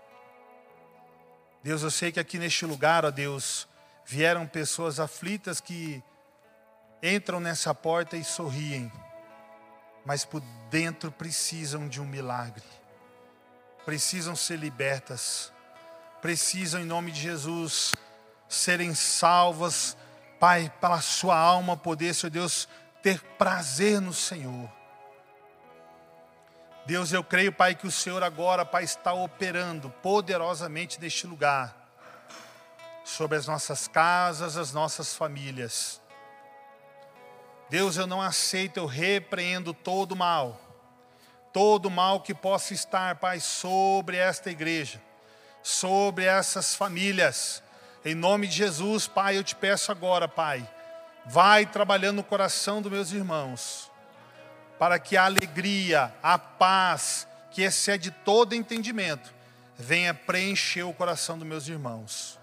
Deus, 1.63 1.83
eu 1.83 1.91
sei 1.91 2.11
que 2.11 2.19
aqui 2.19 2.39
neste 2.39 2.65
lugar, 2.65 3.05
ó 3.05 3.11
Deus, 3.11 3.67
vieram 4.05 4.47
pessoas 4.47 4.99
aflitas 4.99 5.61
que 5.61 6.03
entram 7.03 7.39
nessa 7.39 7.73
porta 7.73 8.17
e 8.17 8.23
sorriem, 8.23 8.91
mas 10.05 10.25
por 10.25 10.41
dentro 10.69 11.11
precisam 11.11 11.87
de 11.87 12.01
um 12.01 12.05
milagre, 12.05 12.63
precisam 13.85 14.35
ser 14.35 14.57
libertas, 14.57 15.53
precisam, 16.21 16.81
em 16.81 16.85
nome 16.85 17.11
de 17.11 17.21
Jesus, 17.21 17.95
serem 18.49 18.93
salvas, 18.93 19.95
Pai, 20.39 20.73
para 20.81 20.95
a 20.95 21.01
sua 21.01 21.37
alma 21.37 21.77
poder, 21.77 22.15
Senhor 22.15 22.31
Deus, 22.31 22.67
ter 23.03 23.21
prazer 23.37 24.01
no 24.01 24.11
Senhor. 24.11 24.80
Deus, 26.91 27.13
eu 27.13 27.23
creio, 27.23 27.53
Pai, 27.53 27.73
que 27.73 27.87
o 27.87 27.91
Senhor 27.91 28.21
agora, 28.21 28.65
Pai, 28.65 28.83
está 28.83 29.13
operando 29.13 29.89
poderosamente 30.03 30.99
neste 30.99 31.25
lugar, 31.25 31.73
sobre 33.05 33.37
as 33.37 33.47
nossas 33.47 33.87
casas, 33.87 34.57
as 34.57 34.73
nossas 34.73 35.15
famílias. 35.15 36.01
Deus, 37.69 37.95
eu 37.95 38.05
não 38.05 38.21
aceito, 38.21 38.75
eu 38.75 38.85
repreendo 38.85 39.73
todo 39.73 40.17
mal, 40.17 40.59
todo 41.53 41.89
mal 41.89 42.19
que 42.19 42.33
possa 42.33 42.73
estar, 42.73 43.15
Pai, 43.15 43.39
sobre 43.39 44.17
esta 44.17 44.51
igreja, 44.51 45.01
sobre 45.63 46.25
essas 46.25 46.75
famílias, 46.75 47.63
em 48.03 48.13
nome 48.13 48.47
de 48.47 48.57
Jesus, 48.57 49.07
Pai, 49.07 49.37
eu 49.37 49.45
te 49.45 49.55
peço 49.55 49.93
agora, 49.93 50.27
Pai, 50.27 50.69
vai 51.25 51.65
trabalhando 51.65 52.17
no 52.17 52.23
coração 52.25 52.81
dos 52.81 52.91
meus 52.91 53.13
irmãos, 53.13 53.89
para 54.81 54.97
que 54.97 55.15
a 55.15 55.25
alegria, 55.25 56.11
a 56.23 56.39
paz, 56.39 57.27
que 57.51 57.61
excede 57.61 58.09
todo 58.09 58.55
entendimento, 58.55 59.31
venha 59.77 60.11
preencher 60.11 60.81
o 60.81 60.91
coração 60.91 61.37
dos 61.37 61.47
meus 61.47 61.67
irmãos. 61.67 62.39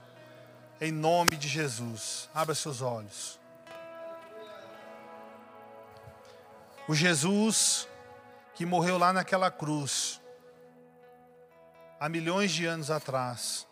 Em 0.80 0.92
nome 0.92 1.36
de 1.36 1.48
Jesus, 1.48 2.30
abra 2.32 2.54
seus 2.54 2.80
olhos. 2.80 3.40
O 6.86 6.94
Jesus 6.94 7.88
que 8.54 8.64
morreu 8.64 8.98
lá 8.98 9.12
naquela 9.12 9.50
cruz, 9.50 10.20
há 11.98 12.08
milhões 12.08 12.52
de 12.52 12.66
anos 12.66 12.88
atrás, 12.88 13.66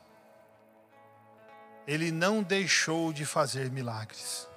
ele 1.87 2.11
não 2.11 2.43
deixou 2.43 3.13
de 3.13 3.25
fazer 3.25 3.71
milagres. 3.71 4.49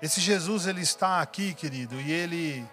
Esse 0.00 0.20
Jesus, 0.20 0.66
ele 0.66 0.80
está 0.80 1.20
aqui, 1.20 1.52
querido, 1.54 2.00
e 2.00 2.12
ele 2.12 2.68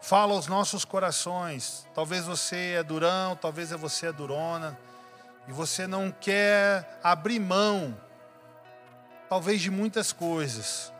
fala 0.00 0.34
aos 0.34 0.46
nossos 0.46 0.84
corações. 0.84 1.84
Talvez 1.92 2.24
você 2.26 2.74
é 2.78 2.82
durão, 2.82 3.34
talvez 3.34 3.70
você 3.72 4.06
é 4.06 4.12
durona, 4.12 4.78
e 5.48 5.52
você 5.52 5.86
não 5.86 6.12
quer 6.12 7.00
abrir 7.02 7.40
mão, 7.40 7.96
talvez 9.28 9.60
de 9.60 9.70
muitas 9.70 10.12
coisas, 10.12 10.92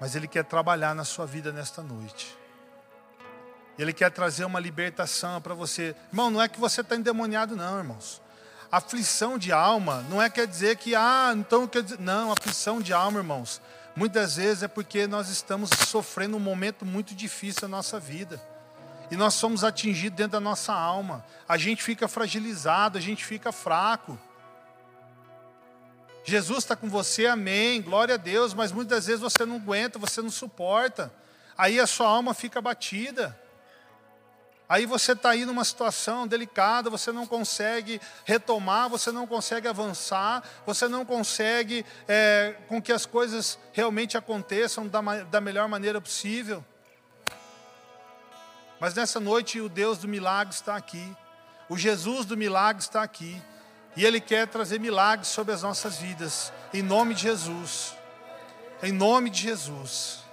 mas 0.00 0.16
ele 0.16 0.26
quer 0.26 0.44
trabalhar 0.44 0.94
na 0.94 1.04
sua 1.04 1.26
vida 1.26 1.52
nesta 1.52 1.82
noite. 1.82 2.36
Ele 3.78 3.92
quer 3.92 4.10
trazer 4.10 4.44
uma 4.44 4.58
libertação 4.58 5.40
para 5.40 5.54
você. 5.54 5.94
Irmão, 6.08 6.30
não 6.30 6.42
é 6.42 6.48
que 6.48 6.58
você 6.58 6.80
está 6.80 6.96
endemoniado, 6.96 7.54
não, 7.54 7.78
irmãos. 7.78 8.20
Aflição 8.70 9.38
de 9.38 9.50
alma 9.50 10.04
não 10.10 10.20
é 10.20 10.28
quer 10.28 10.46
dizer 10.46 10.76
que, 10.76 10.94
ah, 10.94 11.32
então 11.34 11.66
quer 11.66 11.82
dizer. 11.82 11.98
Não, 11.98 12.30
aflição 12.30 12.80
de 12.80 12.92
alma, 12.92 13.18
irmãos. 13.18 13.60
Muitas 13.96 14.36
vezes 14.36 14.62
é 14.62 14.68
porque 14.68 15.06
nós 15.06 15.28
estamos 15.28 15.70
sofrendo 15.88 16.36
um 16.36 16.40
momento 16.40 16.84
muito 16.84 17.14
difícil 17.14 17.62
na 17.62 17.78
nossa 17.78 17.98
vida. 17.98 18.40
E 19.10 19.16
nós 19.16 19.34
somos 19.34 19.64
atingidos 19.64 20.16
dentro 20.16 20.32
da 20.32 20.40
nossa 20.40 20.72
alma. 20.72 21.24
A 21.48 21.56
gente 21.56 21.82
fica 21.82 22.06
fragilizado, 22.06 22.98
a 22.98 23.00
gente 23.00 23.24
fica 23.24 23.50
fraco. 23.50 24.18
Jesus 26.24 26.58
está 26.58 26.76
com 26.76 26.90
você, 26.90 27.26
amém, 27.26 27.80
glória 27.80 28.16
a 28.16 28.18
Deus, 28.18 28.52
mas 28.52 28.70
muitas 28.70 29.06
vezes 29.06 29.20
você 29.20 29.46
não 29.46 29.56
aguenta, 29.56 29.98
você 29.98 30.20
não 30.20 30.30
suporta. 30.30 31.10
Aí 31.56 31.80
a 31.80 31.86
sua 31.86 32.06
alma 32.06 32.34
fica 32.34 32.60
batida. 32.60 33.36
Aí 34.68 34.84
você 34.84 35.12
está 35.12 35.30
aí 35.30 35.46
numa 35.46 35.64
situação 35.64 36.26
delicada, 36.26 36.90
você 36.90 37.10
não 37.10 37.26
consegue 37.26 37.98
retomar, 38.26 38.90
você 38.90 39.10
não 39.10 39.26
consegue 39.26 39.66
avançar, 39.66 40.42
você 40.66 40.86
não 40.86 41.06
consegue 41.06 41.86
é, 42.06 42.54
com 42.68 42.80
que 42.82 42.92
as 42.92 43.06
coisas 43.06 43.58
realmente 43.72 44.18
aconteçam 44.18 44.86
da, 44.86 45.00
da 45.24 45.40
melhor 45.40 45.68
maneira 45.68 46.00
possível. 46.02 46.62
Mas 48.78 48.94
nessa 48.94 49.18
noite 49.18 49.58
o 49.58 49.70
Deus 49.70 49.96
do 49.96 50.06
milagre 50.06 50.54
está 50.54 50.76
aqui. 50.76 51.16
O 51.66 51.76
Jesus 51.76 52.26
do 52.26 52.36
milagre 52.36 52.82
está 52.82 53.02
aqui. 53.02 53.40
E 53.96 54.04
Ele 54.04 54.20
quer 54.20 54.46
trazer 54.46 54.78
milagres 54.78 55.28
sobre 55.28 55.54
as 55.54 55.62
nossas 55.62 55.96
vidas. 55.96 56.52
Em 56.74 56.82
nome 56.82 57.14
de 57.14 57.22
Jesus. 57.22 57.96
Em 58.82 58.92
nome 58.92 59.30
de 59.30 59.42
Jesus. 59.42 60.27